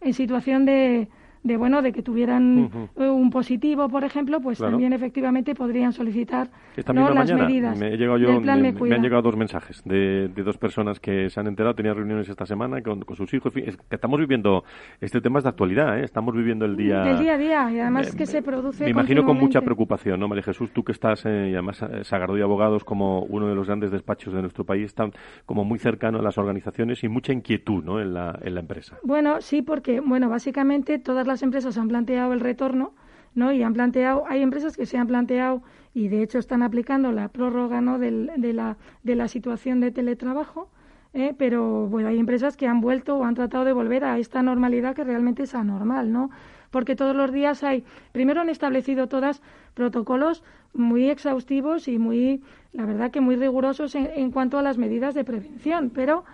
[0.00, 1.08] en situación de,
[1.42, 4.72] de bueno de que tuvieran eh, un positivo por ejemplo pues Claro.
[4.72, 7.06] también efectivamente podrían solicitar Esta ¿no?
[7.08, 8.96] las mañana medidas me, he llegado yo, del plan me, Me me Cuida.
[8.96, 12.44] han llegado dos mensajes de, de dos personas que se han enterado, tenían reuniones esta
[12.44, 13.52] semana con, con sus hijos.
[13.56, 14.64] Es que estamos viviendo,
[15.00, 16.04] este tema es de actualidad, ¿eh?
[16.04, 17.00] estamos viviendo el día...
[17.02, 20.28] del día a día y además que se produce Me imagino con mucha preocupación, ¿no,
[20.28, 20.70] María Jesús?
[20.72, 24.34] Tú que estás, eh, y además, eh, Sagardoy Abogados, como uno de los grandes despachos
[24.34, 25.12] de nuestro país, están
[25.46, 28.98] como muy cercano a las organizaciones y mucha inquietud, ¿no?, en la, en la empresa.
[29.02, 32.92] Bueno, sí, porque, bueno, básicamente todas las empresas han planteado el retorno,
[33.34, 33.52] ¿no?
[33.52, 35.62] Y han planteado, hay empresas que se han planteado
[35.94, 37.98] y de hecho están aplicando la prórroga, ¿no?
[37.98, 40.68] Del- de, la, de la situación de teletrabajo,
[41.14, 41.34] ¿eh?
[41.38, 44.94] pero bueno, hay empresas que han vuelto o han tratado de volver a esta normalidad
[44.94, 46.30] que realmente es anormal, ¿no?
[46.70, 49.42] Porque todos los días hay, primero han establecido todas
[49.74, 50.42] protocolos
[50.74, 55.14] muy exhaustivos y muy, la verdad que muy rigurosos en, en cuanto a las medidas
[55.14, 56.24] de prevención, pero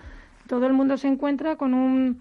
[0.47, 2.19] todo el mundo se encuentra con un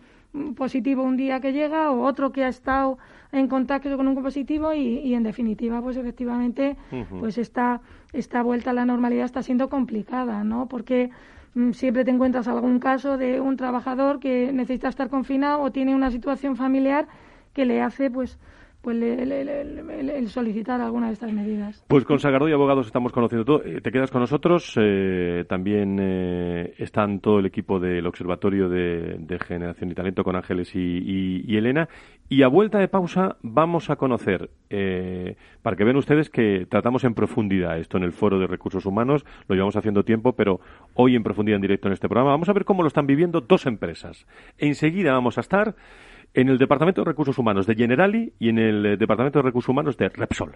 [0.56, 2.98] positivo un día que llega o otro que ha estado
[3.32, 6.78] en contacto con un positivo y, y en definitiva pues efectivamente
[7.20, 7.82] pues esta
[8.14, 11.10] esta vuelta a la normalidad está siendo complicada no porque
[11.54, 15.96] mm, siempre te encuentras algún caso de un trabajador que necesita estar confinado o tiene
[15.96, 17.08] una situación familiar
[17.54, 18.38] que le hace pues
[18.86, 23.64] pues el, solicitar alguna de estas medidas Pues con Sagardoy Abogados estamos conociendo todo.
[23.66, 24.74] Eh, Te quedas con nosotros.
[24.80, 30.76] eh, también eh, están todo el equipo del Observatorio de, Generación y Talento con Ángeles
[30.76, 31.90] y, y- y Elena.
[32.30, 37.04] Y a vuelta de pausa vamos a conocer, eh, para que vean ustedes que tratamos
[37.04, 39.26] en profundidad esto en el Foro de Recursos Humanos.
[39.48, 40.60] Lo llevamos haciendo tiempo, pero
[40.94, 42.32] hoy en profundidad en directo en este programa.
[42.32, 44.26] Vamos a ver cómo lo están viviendo dos empresas.
[44.60, 45.76] Enseguida vamos a estar
[46.36, 49.70] en el Departamento de Recursos Humanos de Generali y en el eh, Departamento de Recursos
[49.70, 50.56] Humanos de Repsol.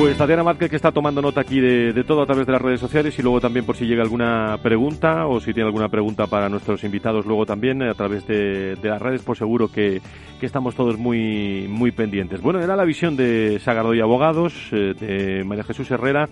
[0.00, 2.80] Pues Tatiana Márquez que está tomando nota aquí de, todo a través de las redes
[2.80, 6.48] sociales y luego también por si llega alguna pregunta o si tiene alguna pregunta para
[6.48, 10.00] nuestros invitados luego también a través de, las redes, pues seguro que,
[10.40, 12.40] estamos todos muy, muy pendientes.
[12.40, 16.30] Bueno, era la visión de Sagardoy Abogados, eh, de María Jesús Herrera.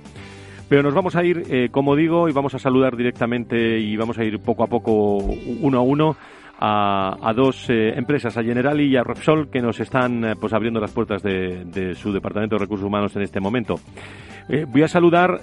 [0.70, 4.16] Pero nos vamos a ir, eh, como digo, y vamos a saludar directamente y vamos
[4.16, 6.16] a ir poco a poco, uno a uno,
[6.60, 10.80] a, dos eh, empresas, a Generali y a Repsol, que nos están eh, pues abriendo
[10.80, 13.76] las puertas de, su Departamento de Recursos Humanos en este momento.
[14.48, 15.40] Eh, voy a saludar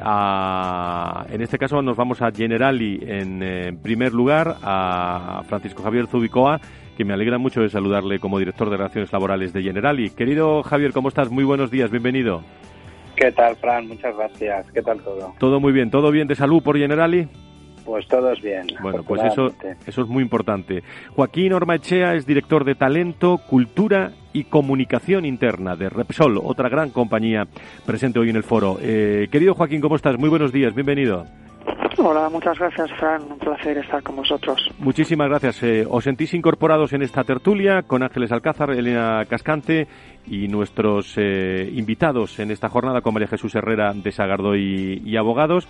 [0.00, 6.60] a, en este caso nos vamos a Generali en primer lugar, a Francisco Javier Zubicoa,
[6.96, 10.10] que me alegra mucho de saludarle como director de Relaciones Laborales de Generali.
[10.10, 11.30] Querido Javier, ¿cómo estás?
[11.30, 12.42] Muy buenos días, bienvenido.
[13.16, 13.86] ¿Qué tal, Fran?
[13.86, 14.66] Muchas gracias.
[14.72, 15.34] ¿Qué tal todo?
[15.38, 17.28] Todo muy bien, todo bien de salud por Generali.
[17.84, 18.66] Pues todos bien.
[18.80, 19.48] Bueno, pues eso,
[19.86, 20.82] eso es muy importante.
[21.14, 27.46] Joaquín Ormaechea es director de Talento, Cultura y Comunicación Interna de Repsol, otra gran compañía
[27.86, 28.78] presente hoy en el foro.
[28.80, 30.18] Eh, querido Joaquín, ¿cómo estás?
[30.18, 31.26] Muy buenos días, bienvenido.
[31.96, 33.22] Hola, muchas gracias, Fran.
[33.22, 34.68] Un placer estar con vosotros.
[34.78, 35.62] Muchísimas gracias.
[35.62, 39.86] Eh, os sentís incorporados en esta tertulia con Ángeles Alcázar, Elena Cascante
[40.26, 45.68] y nuestros eh, invitados en esta jornada con María Jesús Herrera de Sagardoy y Abogados.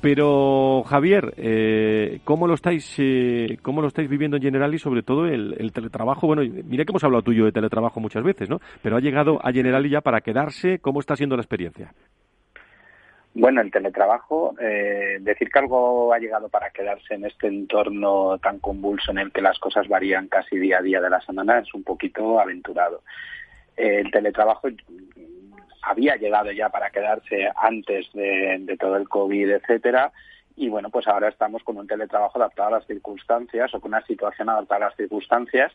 [0.00, 5.02] Pero Javier, eh, ¿cómo lo estáis eh, cómo lo estáis viviendo en general y sobre
[5.02, 6.26] todo el, teletrabajo?
[6.26, 8.60] Bueno, mira que hemos hablado tuyo de teletrabajo muchas veces, ¿no?
[8.82, 10.78] Pero ha llegado a Generali ya para quedarse.
[10.80, 11.92] ¿Cómo está siendo la experiencia?
[13.34, 18.58] Bueno, el teletrabajo, eh, decir que algo ha llegado para quedarse en este entorno tan
[18.60, 21.72] convulso en el que las cosas varían casi día a día de la semana es
[21.74, 23.02] un poquito aventurado.
[23.76, 24.68] el teletrabajo
[25.86, 30.12] había llegado ya para quedarse antes de, todo el COVID, etcétera,
[30.56, 34.04] y bueno, pues ahora estamos con un teletrabajo adaptado a las circunstancias o con una
[34.06, 35.72] situación adaptada a las circunstancias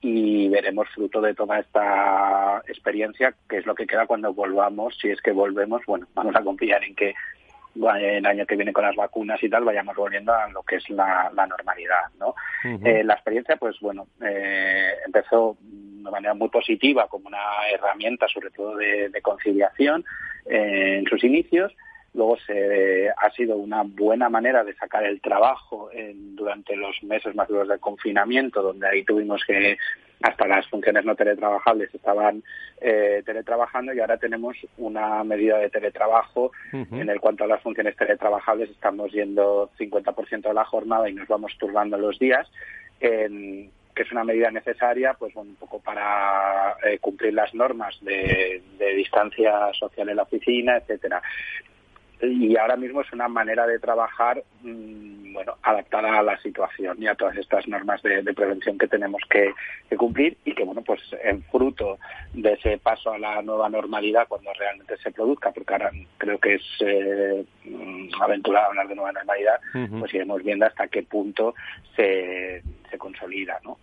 [0.00, 5.10] y veremos fruto de toda esta experiencia qué es lo que queda cuando volvamos, si
[5.10, 7.14] es que volvemos, bueno, vamos a confiar en que
[7.74, 10.90] el año que viene con las vacunas y tal vayamos volviendo a lo que es
[10.90, 12.34] la, normalidad, ¿no?
[12.64, 17.38] Eh, la experiencia, pues bueno, eh, empezó de manera muy positiva como una
[17.72, 20.04] herramienta, sobre todo de, conciliación
[20.46, 21.74] eh, en sus inicios.
[22.12, 25.90] Luego se, ha sido una buena manera de sacar el trabajo
[26.34, 29.78] durante los meses más duros del confinamiento, donde ahí tuvimos que
[30.22, 32.42] hasta las funciones no teletrabajables estaban
[32.80, 37.96] eh, teletrabajando y ahora tenemos una medida de teletrabajo en el cuanto a las funciones
[37.96, 42.46] teletrabajables estamos yendo 50% de la jornada y nos vamos turbando los días
[44.00, 48.62] que es una medida necesaria, pues un poco para eh, cumplir las normas de,
[48.96, 51.22] distancia social en la oficina, etcétera.
[52.22, 57.06] Y ahora mismo es una manera de trabajar, mm, bueno, adaptada a la situación y
[57.06, 59.52] a todas estas normas de, prevención que tenemos que,
[59.96, 61.98] cumplir y que, bueno, pues en fruto
[62.32, 66.54] de ese paso a la nueva normalidad cuando realmente se produzca, porque ahora creo que
[66.54, 69.60] es eh, mm, aventurado hablar de nueva normalidad,
[69.98, 71.54] pues iremos viendo hasta qué punto
[71.96, 73.78] se, se consolida, ¿no?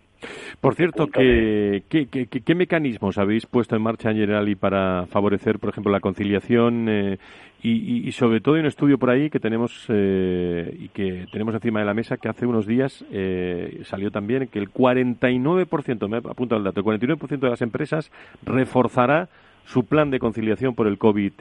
[0.60, 5.92] Por cierto, ¿qué, qué, mecanismos habéis puesto en marcha en Generali para favorecer, por ejemplo,
[5.92, 7.18] la conciliación eh,
[7.62, 11.80] y, sobre todo hay un estudio por ahí que tenemos eh, y que tenemos encima
[11.80, 16.18] de la mesa que hace unos días eh, salió también que el 49%, me ha
[16.18, 18.10] apuntado el dato, el 49% de las empresas
[18.44, 19.28] reforzará
[19.64, 21.32] su plan de conciliación por el COVID,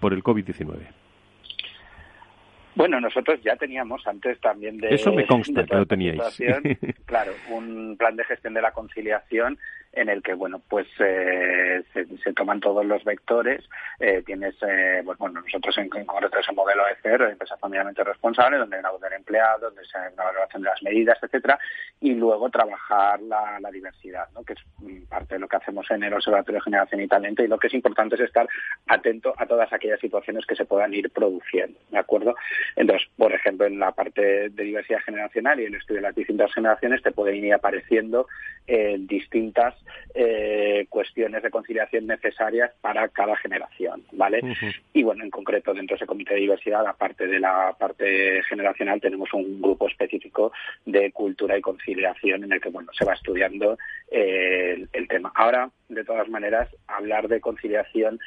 [0.00, 0.78] por el COVID-19.
[2.80, 4.94] Bueno, nosotros ya teníamos antes también de...
[4.94, 6.18] Eso me consta que lo teníais.
[7.04, 9.58] claro, un plan de gestión de la conciliación
[9.92, 13.68] en el que, bueno, pues eh, se, toman todos los vectores.
[13.98, 18.76] Eh, tienes, eh, pues, bueno, nosotros en, concreto ese modelo ECER, empresa familiarmente responsable, donde
[18.76, 21.58] hay una voz del empleado, donde se hay una valoración de las medidas, etcétera,
[22.00, 24.42] y luego trabajar la, diversidad, ¿no?
[24.42, 27.42] que es mm, parte de lo que hacemos en el Observatorio de Generación y Talento,
[27.42, 28.48] y lo que es importante es estar
[28.86, 32.34] atento a todas aquellas situaciones que se puedan ir produciendo, ¿de acuerdo?
[32.74, 36.16] Entonces, por ejemplo, en la parte de diversidad generacional y en el estudio de las
[36.16, 38.26] distintas generaciones te pueden ir apareciendo
[38.98, 39.74] distintas
[40.14, 44.40] eh, cuestiones de conciliación necesarias para cada generación, ¿vale?
[44.92, 49.00] Y bueno, en concreto dentro de ese comité de diversidad, aparte de la parte generacional,
[49.00, 50.52] tenemos un grupo específico
[50.84, 53.78] de cultura y conciliación en el que bueno se va estudiando
[54.10, 55.32] eh, el, tema.
[55.34, 58.18] Ahora, de todas maneras, hablar de conciliación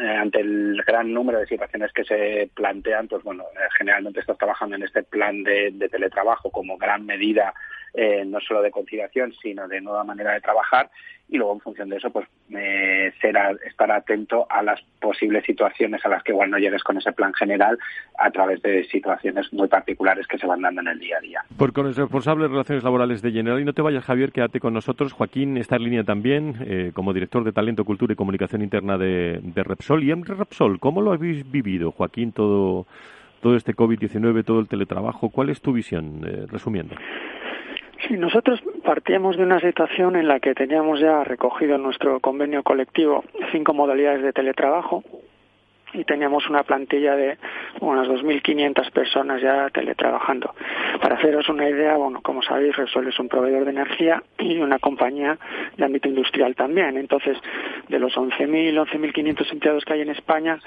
[0.00, 3.44] ante el gran número de situaciones que se plantean, pues bueno,
[3.76, 7.52] generalmente estás trabajando en este plan de teletrabajo como gran medida
[7.92, 10.90] eh, no solo de conciliación, sino de nueva manera de trabajar
[11.30, 16.04] y luego en función de eso pues eh, será estar atento a las posibles situaciones
[16.04, 17.78] a las que igual no llegues con ese plan general
[18.18, 21.42] a través de situaciones muy particulares que se van dando en el día a día.
[21.56, 24.60] Por con el responsable de Relaciones Laborales de General, y no te vayas Javier, quédate
[24.60, 25.12] con nosotros.
[25.12, 29.40] Joaquín está en línea también eh, como director de Talento, Cultura y Comunicación Interna de,
[29.54, 29.89] Repsol.
[29.98, 32.86] Y en Repsol, ¿cómo lo habéis vivido, Joaquín, todo,
[33.42, 35.30] todo este COVID-19, todo el teletrabajo?
[35.30, 36.94] ¿Cuál es tu visión, eh, resumiendo?
[38.06, 42.62] Sí, nosotros partíamos de una situación en la que teníamos ya recogido en nuestro convenio
[42.62, 45.02] colectivo cinco modalidades de teletrabajo
[45.92, 47.38] y teníamos una plantilla de
[47.80, 50.54] unas 2.500 personas ya teletrabajando.
[51.00, 54.78] Para haceros una idea, bueno, como sabéis, Repsol es un proveedor de energía y una
[54.78, 55.38] compañía
[55.76, 56.96] de ámbito industrial también.
[56.96, 57.36] Entonces,
[57.88, 60.58] de los 11.000, 11.500 empleados que hay en España,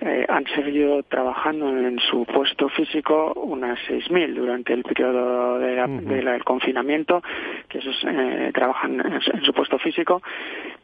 [0.00, 7.22] eh, han seguido trabajando en su puesto físico unas 6.000 durante el periodo del confinamiento,
[7.68, 10.22] que esos eh, trabajan en, su puesto físico,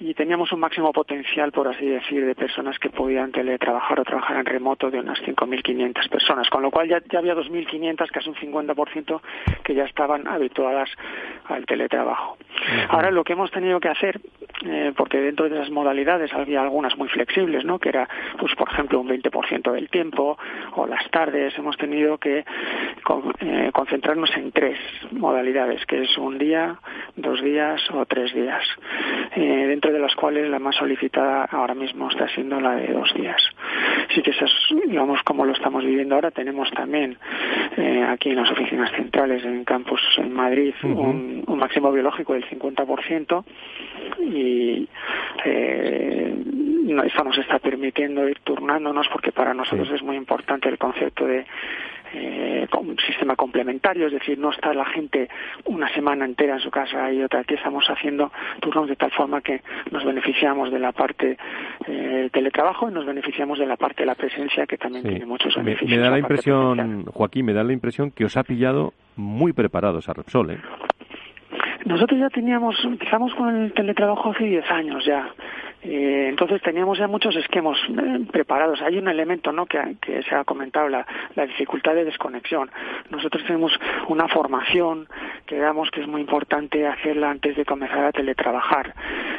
[0.00, 4.36] y teníamos un máximo potencial, por así decir, de personas que podían teletrabajar o trabajar
[4.36, 8.36] en remoto de unas 5.500 personas, con lo cual ya, ya había 2.500, casi un
[8.36, 9.20] 50%,
[9.62, 10.90] que ya estaban habituadas
[11.46, 12.36] al teletrabajo.
[12.88, 14.20] Ahora lo que hemos tenido que hacer,
[14.64, 17.78] eh, porque dentro de esas modalidades había algunas muy flexibles, ¿no?
[17.78, 18.08] que era,
[18.38, 20.38] pues por ejemplo, un 20% del tiempo
[20.76, 22.44] o las tardes, hemos tenido que
[23.40, 24.78] eh, concentrarnos en tres
[25.10, 26.76] modalidades, que es un día,
[27.16, 28.64] dos días o tres días,
[29.36, 33.12] eh, dentro de las cuales la más solicitada ahora mismo está siendo la de dos
[33.14, 33.42] días.
[34.14, 36.30] Así que eso es, digamos, como lo estamos viviendo ahora.
[36.30, 37.18] Tenemos también
[37.76, 42.48] eh, aquí en las oficinas centrales, en campus en Madrid, un, un, máximo biológico del
[42.48, 43.44] 50%
[44.20, 44.88] y
[45.44, 46.32] eh,
[47.06, 51.44] eso nos está permitiendo ir turnándonos porque para nosotros es muy importante el concepto de
[52.14, 55.28] eh, un sistema complementario, es decir, no está la gente
[55.64, 59.40] una semana entera en su casa y otra aquí estamos haciendo turnos de tal forma
[59.40, 61.36] que nos beneficiamos de la parte
[61.86, 65.54] eh, teletrabajo y nos beneficiamos de la parte de la presencia que también tiene muchos
[65.56, 65.90] beneficios.
[65.90, 70.08] Me, da la impresión, Joaquín, me da la impresión que os ha pillado muy preparados
[70.08, 70.58] a Repsol, ¿eh?
[71.84, 75.28] Nosotros ya teníamos, empezamos con el teletrabajo hace 10 años ya.
[75.84, 78.80] Eh, entonces teníamos ya muchos esquemas eh, preparados.
[78.80, 79.66] Hay un elemento ¿no?
[79.66, 79.78] que,
[80.28, 81.06] se ha comentado, la,
[81.46, 82.70] dificultad de desconexión.
[83.10, 83.72] Nosotros tenemos
[84.08, 85.06] una formación
[85.46, 88.94] que damos que es muy importante hacerla antes de comenzar a teletrabajar.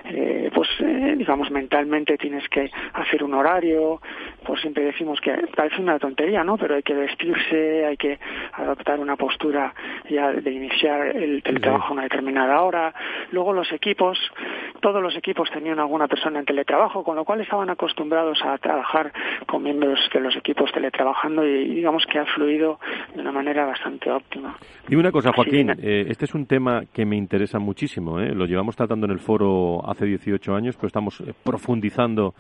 [0.05, 0.69] Eh, pues
[1.17, 3.99] digamos mentalmente tienes que hacer un horario,
[4.45, 6.57] pues siempre decimos que parece una tontería, ¿no?
[6.57, 8.19] Pero hay que vestirse, hay que
[8.53, 9.73] adoptar una postura
[10.09, 12.93] ya de iniciar el teletrabajo a una determinada hora.
[13.31, 14.19] Luego los equipos,
[14.79, 19.11] todos los equipos tenían alguna persona en teletrabajo, con lo cual estaban acostumbrados a trabajar
[19.47, 22.79] con miembros de los equipos teletrabajando y digamos que ha fluido
[23.13, 24.57] de una manera bastante óptima.
[24.87, 28.19] Y una cosa, Joaquín, eh, este es un tema que me interesa muchísimo.
[28.19, 28.33] ¿eh?
[28.33, 32.33] Lo llevamos tratando en el foro hace 18 años, pero estamos eh, profundizando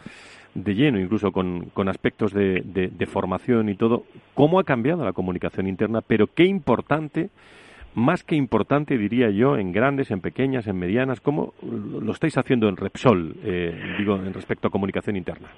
[0.53, 4.03] de lleno, incluso con, con aspectos de, de formación y todo.
[4.33, 6.01] ¿Cómo ha cambiado la comunicación interna?
[6.01, 7.29] Pero qué importante
[7.95, 11.21] más que importante, diría yo, en grandes, en pequeñas, en medianas.
[11.21, 15.49] ¿Cómo lo estáis haciendo en Repsol, eh, digo, en respecto a comunicación interna?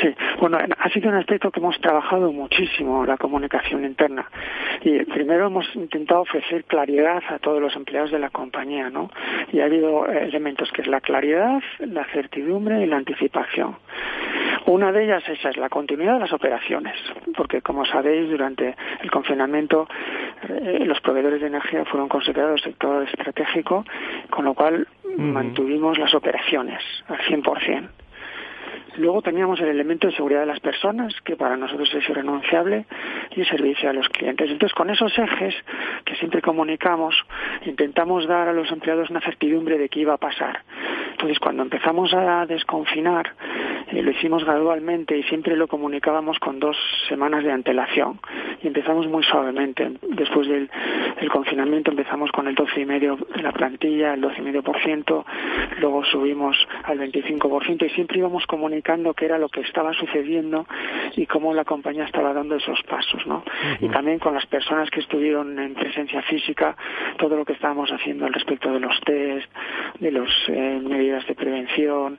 [0.00, 4.30] Sí, bueno, ha sido un aspecto que hemos trabajado muchísimo, la comunicación interna.
[4.82, 9.10] Y primero hemos intentado ofrecer claridad a todos los empleados de la compañía, ¿no?
[9.52, 13.76] Y ha habido elementos que es la claridad, la certidumbre y la anticipación.
[14.66, 16.96] Una de ellas esa es la continuidad de las operaciones,
[17.36, 19.86] porque como sabéis, durante el confinamiento
[20.48, 23.84] eh, los proveedores de energía fueron considerados sector estratégico,
[24.30, 24.86] con lo cual
[25.16, 27.88] mantuvimos las operaciones al 100%.
[28.96, 32.86] Luego teníamos el elemento de seguridad de las personas, que para nosotros es irrenunciable,
[33.34, 34.50] y el servicio a los clientes.
[34.50, 35.54] Entonces, con esos ejes
[36.04, 37.14] que siempre comunicamos,
[37.64, 40.62] intentamos dar a los empleados una certidumbre de qué iba a pasar.
[41.12, 43.34] Entonces, cuando empezamos a desconfinar,
[43.92, 46.76] eh, lo hicimos gradualmente y siempre lo comunicábamos con dos
[47.08, 48.20] semanas de antelación.
[48.62, 49.90] Y empezamos muy suavemente.
[50.02, 50.70] Después del,
[51.30, 55.24] confinamiento empezamos con el 12,5% de la plantilla, el 12,5%,
[55.78, 60.66] luego subimos al 25% y siempre íbamos comunicando qué era lo que estaba sucediendo
[61.16, 63.42] y cómo la compañía estaba dando esos pasos, ¿no?
[63.80, 66.76] Y también con las personas que estuvieron en presencia física,
[67.18, 69.50] todo lo que estábamos haciendo al respecto de los test,
[69.98, 72.18] de las eh, medidas de prevención,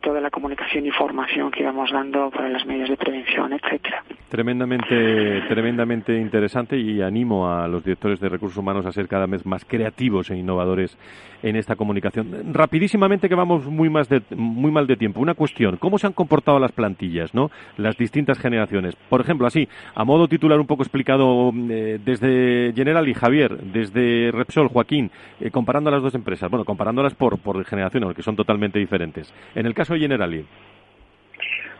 [0.00, 4.02] toda la comunicación y formación que íbamos dando para las medidas de prevención, etcétera.
[4.28, 9.46] Tremendamente, tremendamente interesante y animo a los directores de recursos humanos a ser cada vez
[9.46, 10.98] más creativos e innovadores
[11.42, 12.52] en esta comunicación.
[12.52, 15.20] Rapidísimamente que vamos muy mal de tiempo.
[15.20, 17.50] Una cuestión: ¿cómo se han comportado las plantillas, no?
[17.76, 18.96] Las distintas generaciones.
[19.08, 24.30] Por ejemplo, así, a modo titular un poco explicado eh, desde General y Javier, desde
[24.32, 25.10] Repsol, Joaquín,
[25.40, 26.50] eh, comparando las dos empresas.
[26.50, 29.32] Bueno, comparándolas por por generaciones, porque son totalmente diferentes.
[29.54, 30.46] En el caso de Generali.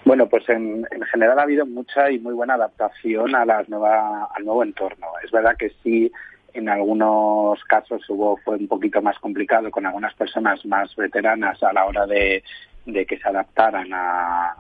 [0.04, 4.44] Bueno, pues en, general ha habido mucha y muy buena adaptación a las nueva, al
[4.44, 5.06] nuevo entorno.
[5.22, 6.10] Es verdad que sí,
[6.54, 11.72] en algunos casos hubo fue un poquito más complicado con algunas personas más veteranas a
[11.72, 12.42] la hora de,
[12.86, 14.54] que se adaptaran a,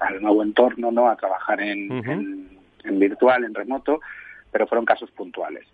[0.00, 2.48] al nuevo entorno, no, a trabajar en,
[2.82, 4.00] en virtual, en remoto,
[4.50, 5.66] pero fueron casos puntuales.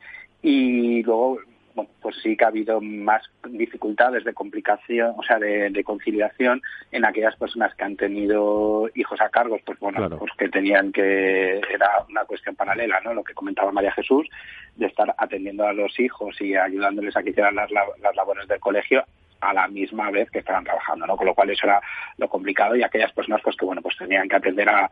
[0.43, 1.38] Y luego
[1.75, 7.05] bueno, pues sí que ha habido más dificultades de complicación, o sea, de, conciliación en
[7.05, 12.05] aquellas personas que han tenido hijos a cargos, pues bueno, pues que tenían que, era
[12.09, 13.14] una cuestión paralela, ¿no?
[13.14, 14.29] Lo que comentaba María Jesús,
[14.77, 18.61] de estar atendiendo a los hijos y ayudándoles a que hicieran las, las labores del
[18.61, 19.05] colegio
[19.41, 21.16] a la misma vez que estaban trabajando, ¿no?
[21.16, 21.81] Con lo cual eso era
[22.16, 24.89] lo complicado y aquellas personas pues que bueno pues tenían que atender a,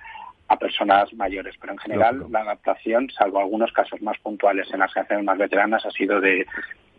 [0.50, 4.92] a personas mayores, pero en general la adaptación, salvo algunos casos más puntuales en las
[4.92, 6.44] generaciones más veteranas, ha sido de,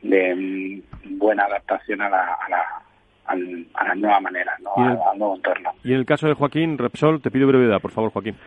[0.02, 4.74] de mm, buena adaptación a la, a la, a la nueva manera, ¿no?
[4.78, 5.72] al nuevo entorno.
[5.84, 8.38] Y en el caso de Joaquín Repsol, te pido brevedad, por favor, Joaquín.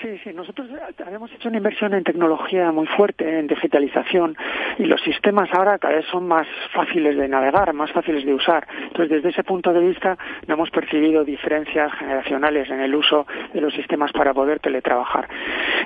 [0.00, 0.68] Sí, sí, nosotros
[1.04, 4.36] habíamos hecho una inversión en tecnología muy fuerte, en digitalización,
[4.78, 8.64] y los sistemas ahora cada vez son más fáciles de navegar, más fáciles de usar.
[8.80, 13.60] Entonces, desde ese punto de vista, no hemos percibido diferencias generacionales en el uso de
[13.60, 15.28] los sistemas para poder teletrabajar.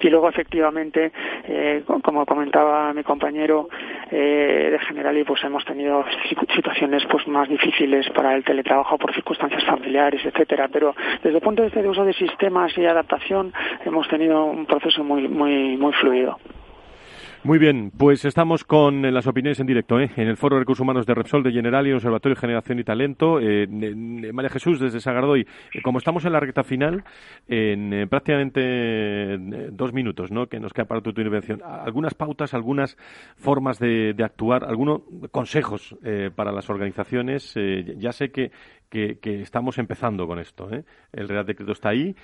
[0.02, 1.10] Y luego, efectivamente,
[1.44, 3.70] eh, como comentaba mi compañero
[4.10, 6.04] eh, de Generali, pues hemos tenido
[6.54, 10.68] situaciones pues más difíciles para el teletrabajo por circunstancias familiares, etcétera.
[10.68, 13.54] Pero desde el punto de vista de uso de sistemas y adaptación,
[13.86, 16.38] hemos tenido un proceso muy, muy, muy fluido.
[17.44, 20.08] Muy bien, pues estamos con las opiniones en directo ¿eh?
[20.16, 22.84] en el Foro de Recursos Humanos de Repsol de General y Observatorio de Generación y
[22.84, 23.40] Talento.
[23.40, 27.02] Eh, María Jesús, desde Sagardoy, eh, como estamos en la recta final,
[27.48, 29.38] en eh, prácticamente
[29.72, 30.46] dos minutos ¿no?
[30.46, 32.96] que nos queda para tu, intervención, algunas pautas, algunas
[33.34, 35.00] formas de, de actuar, algunos
[35.32, 35.96] consejos
[36.36, 37.54] para las organizaciones.
[37.96, 38.52] ya sé que,
[38.88, 40.68] que, que, estamos empezando con esto.
[41.12, 42.14] El Real Decreto está ahí,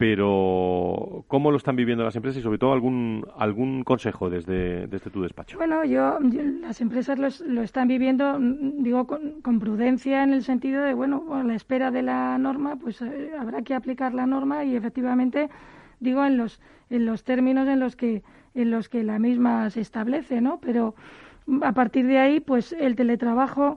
[0.00, 5.10] pero ¿cómo lo están viviendo las empresas y sobre todo algún algún consejo desde, desde
[5.10, 5.58] tu despacho?
[5.58, 6.18] Bueno, yo,
[6.62, 11.44] las empresas lo, están viviendo, mm, digo, con, prudencia en el sentido de, bueno, a
[11.44, 15.50] la espera de la norma, pues eh, habrá que aplicar la norma y efectivamente,
[16.00, 18.22] digo, en los en los términos en los que
[18.54, 20.60] en los que la misma se establece, ¿no?
[20.62, 20.94] Pero
[21.44, 23.76] mm, a partir de ahí, pues el teletrabajo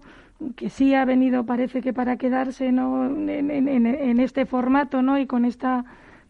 [0.56, 3.08] que sí ha venido, parece que para quedarse, ¿no?
[3.08, 5.20] En, en, en este formato, ¿no?
[5.20, 5.84] Y con esta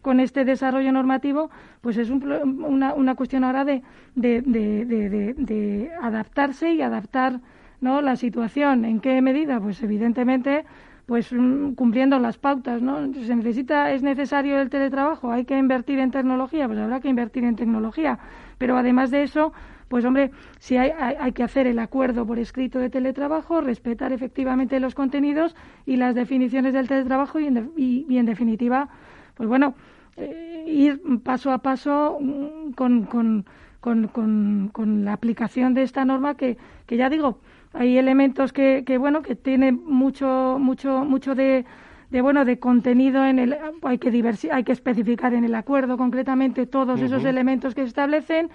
[0.04, 1.50] con este desarrollo normativo,
[1.80, 3.82] pues es una, una, cuestión ahora de,
[4.14, 7.40] de, de, adaptarse y adaptar
[7.80, 8.02] ¿no?
[8.02, 8.84] la situación.
[8.84, 9.58] ¿En qué medida?
[9.60, 10.66] Pues evidentemente
[11.06, 13.12] pues mm, cumpliendo las pautas, ¿no?
[13.14, 17.44] Se necesita, es necesario el teletrabajo, hay que invertir en tecnología, pues habrá que invertir
[17.44, 18.18] en tecnología.
[18.58, 19.54] Pero además de eso,
[19.88, 24.80] pues hombre, si hay, hay, que hacer el acuerdo por escrito de teletrabajo, respetar efectivamente
[24.80, 28.88] los contenidos y las definiciones del teletrabajo y y en definitiva,
[29.34, 29.74] pues bueno,
[30.16, 33.44] eh, ir paso a paso mm, con, con,
[33.80, 36.56] con, con, la aplicación de esta norma que,
[36.86, 37.38] que ya digo,
[37.72, 41.64] hay elementos que, que bueno, que tiene mucho, mucho, mucho de,
[42.10, 46.64] de bueno de contenido en el hay que hay que especificar en el acuerdo concretamente
[46.64, 48.50] todos esos elementos que se establecen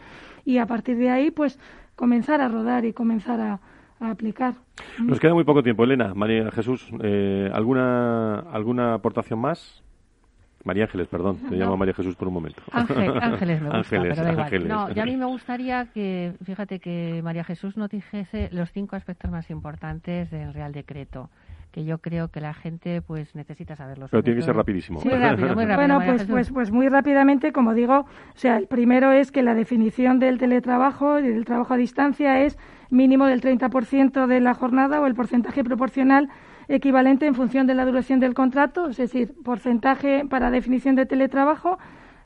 [0.46, 1.60] y a partir de ahí pues
[1.96, 3.60] comenzar a rodar y comenzar a,
[4.00, 4.54] aplicar.
[5.04, 9.84] Nos queda muy poco tiempo, Elena, María Jesús, eh, alguna alguna aportación más.
[10.70, 12.62] María Ángeles, perdón, te llamo María Jesús por un momento.
[12.72, 14.68] ángeles me gusta, pero da igual.
[14.68, 18.96] No, y a mí me gustaría que, fíjate, que María Jesús nos dijese los cinco
[18.96, 21.32] aspectos más importantes del Real Decreto
[21.72, 24.10] que yo creo que la gente pues necesita saberlos.
[24.10, 25.02] Pero tiene que ser rapidísimo.
[25.04, 25.76] rápido, muy rápido.
[25.76, 29.54] Bueno, pues, pues, pues muy rápidamente, como digo, o sea, el primero es que la
[29.54, 32.58] definición del teletrabajo y del trabajo a distancia es
[32.90, 36.30] mínimo del 30% de la jornada o el porcentaje proporcional
[36.70, 41.80] equivalente en función de la duración del contrato, es decir, porcentaje para definición de teletrabajo,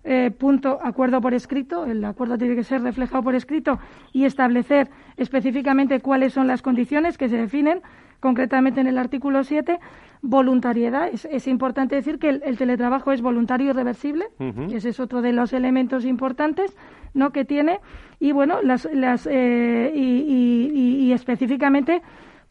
[0.03, 3.79] eh, punto acuerdo por escrito, el acuerdo tiene que ser reflejado por escrito
[4.11, 7.81] y establecer específicamente cuáles son las condiciones que se definen
[8.19, 9.79] concretamente en el artículo 7,
[10.21, 11.09] voluntariedad.
[11.11, 14.25] Es, importante decir que el, teletrabajo es voluntario y reversible,
[14.73, 16.75] ese es otro de los elementos importantes
[17.13, 17.31] ¿no?
[17.31, 17.79] que tiene.
[18.19, 22.01] Y bueno, las, las, eh, y, y específicamente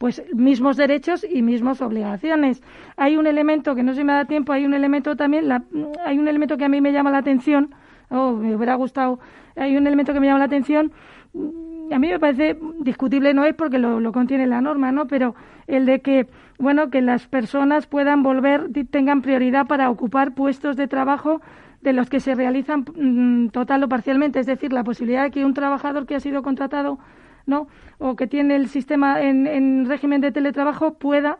[0.03, 2.61] pues mismos derechos y mismas obligaciones.
[2.97, 6.27] Hay un elemento que no se me da tiempo, hay un elemento también, hay un
[6.27, 7.73] elemento que a mí me llama la atención,
[8.09, 9.21] oh, me hubiera gustado,
[9.55, 10.91] hay un elemento que me llama la atención,
[11.89, 15.07] a mí me parece discutible no es porque lo, lo contiene la norma, ¿no?
[15.07, 15.35] Pero
[15.67, 16.27] el de que
[16.59, 21.39] bueno que las personas puedan volver tengan prioridad para ocupar puestos de trabajo
[21.79, 25.45] de los que se realizan mm, total o parcialmente, es decir, la posibilidad de que
[25.45, 26.99] un trabajador que ha sido contratado,
[27.45, 27.67] ¿no?
[27.99, 31.37] o que tiene el sistema en, régimen de teletrabajo pueda,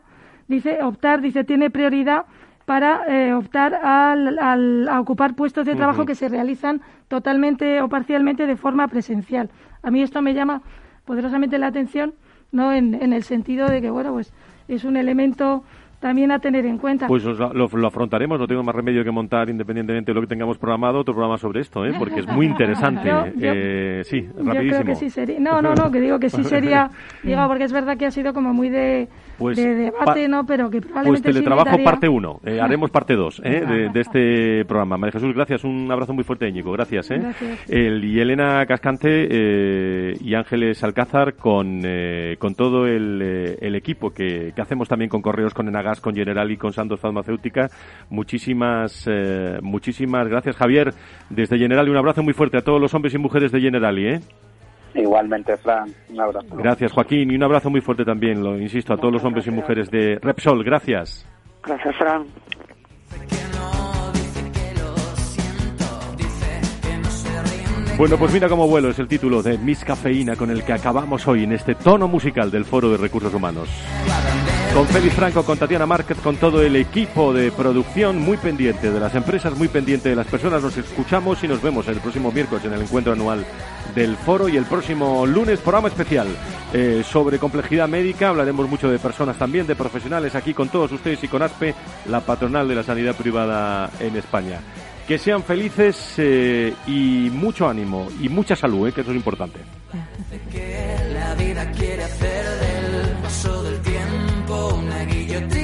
[0.48, 2.26] dice, optar, dice, tiene prioridad
[2.64, 8.46] para eh, optar al, a ocupar puestos de trabajo que se realizan totalmente o parcialmente
[8.46, 9.50] de forma presencial.
[9.82, 10.62] A mí esto me llama
[11.04, 12.14] poderosamente la atención,
[12.52, 12.72] ¿no?
[12.72, 14.32] En, en el sentido de que, bueno, pues
[14.68, 15.64] es un elemento
[16.04, 17.06] también a tener en cuenta.
[17.06, 20.98] Pues lo, afrontaremos, no tengo más remedio que montar independientemente de lo que tengamos programado,
[20.98, 21.94] otro programa sobre esto, ¿eh?
[21.98, 23.08] porque es muy interesante.
[23.40, 24.52] eh, sí, rapidísimo.
[24.52, 25.40] Yo creo que sí sería.
[25.40, 26.90] No, no, no, que digo que sí sería,
[27.22, 29.08] digo, porque es verdad que ha sido como muy de,
[29.38, 30.44] pues de debate, ¿no?
[30.46, 31.22] Pero que probablemente.
[31.22, 33.90] Pues teletrabajo parte 1, eh, haremos parte 2 ¿eh?
[33.92, 34.96] de, este programa.
[34.96, 37.10] María Jesús, gracias, un abrazo muy fuerte, Íñigo, gracias.
[37.10, 37.18] ¿eh?
[37.18, 37.70] Gracias.
[37.70, 43.74] El, y Elena Cascante eh, y Ángeles Alcázar con, eh, con todo el, eh, el
[43.74, 47.70] equipo que, que hacemos también con Correos, con Enagas con General y con Sandoz Farmacéutica.
[48.10, 50.92] Muchísimas, eh, muchísimas gracias, Javier.
[51.30, 54.20] Desde Generali, un abrazo muy fuerte a todos los hombres y mujeres de Generali, ¿eh?
[54.94, 56.56] Igualmente, Fran, un abrazo.
[56.56, 59.50] Gracias, Joaquín, y un abrazo muy fuerte también, lo insisto, a todos los hombres y
[59.50, 60.62] mujeres de Repsol.
[60.62, 61.26] Gracias.
[61.62, 62.26] Gracias, Fran.
[67.96, 71.28] Bueno, pues mira cómo vuelo es el título de Miss Cafeína con el que acabamos
[71.28, 73.68] hoy en este tono musical del Foro de Recursos Humanos.
[74.74, 78.98] Con Félix Franco, con Tatiana Márquez, con todo el equipo de producción muy pendiente de
[78.98, 80.60] las empresas, muy pendiente de las personas.
[80.60, 83.44] Nos escuchamos y nos vemos el próximo miércoles en el encuentro anual
[83.94, 86.28] del foro y el próximo lunes programa especial
[86.72, 88.30] eh, sobre complejidad médica.
[88.30, 91.74] Hablaremos mucho de personas también, de profesionales aquí con todos ustedes y con ASPE,
[92.08, 94.60] la patronal de la sanidad privada en España.
[95.06, 99.60] Que sean felices eh, y mucho ánimo y mucha salud, eh, que eso es importante.
[101.12, 105.63] La vida quiere hacer del paso del tiempo una guillotina,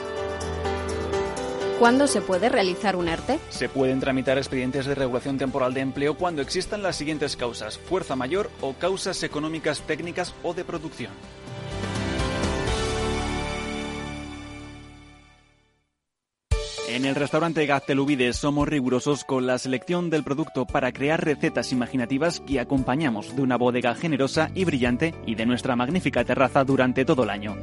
[1.81, 3.39] ¿Cuándo se puede realizar un ERTE?
[3.49, 8.15] Se pueden tramitar expedientes de regulación temporal de empleo cuando existan las siguientes causas, fuerza
[8.15, 11.11] mayor o causas económicas técnicas o de producción.
[16.87, 22.41] En el restaurante Gaztelubides somos rigurosos con la selección del producto para crear recetas imaginativas
[22.41, 27.23] que acompañamos de una bodega generosa y brillante y de nuestra magnífica terraza durante todo
[27.23, 27.57] el año.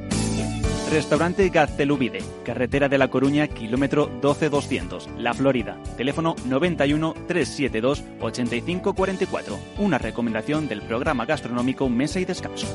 [0.90, 5.76] Restaurante Gaztelubide, carretera de La Coruña, kilómetro 12200, La Florida.
[5.96, 9.58] Teléfono 91 372 8544.
[9.78, 12.66] Una recomendación del programa gastronómico Mesa y Descanso.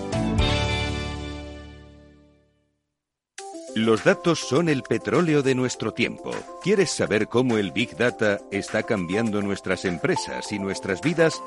[3.75, 6.29] Los datos son el petróleo de nuestro tiempo.
[6.61, 11.41] ¿Quieres saber cómo el Big Data está cambiando nuestras empresas y nuestras vidas?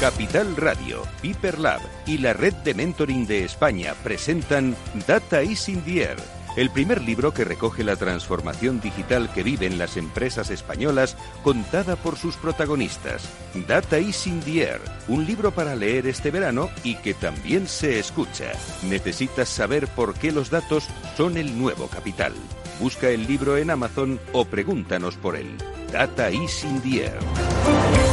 [0.00, 4.76] Capital Radio, Piper Lab y la red de mentoring de España presentan
[5.08, 6.16] Data is in the Air,
[6.56, 12.16] el primer libro que recoge la transformación digital que viven las empresas españolas contada por
[12.16, 13.28] sus protagonistas.
[13.66, 17.98] Data is in the air, un libro para leer este verano y que también se
[17.98, 18.52] escucha.
[18.84, 20.86] Necesitas saber por qué los datos
[21.16, 22.34] son el nuevo capital.
[22.78, 25.58] Busca el libro en Amazon o pregúntanos por él.
[25.90, 28.07] Data is in the air.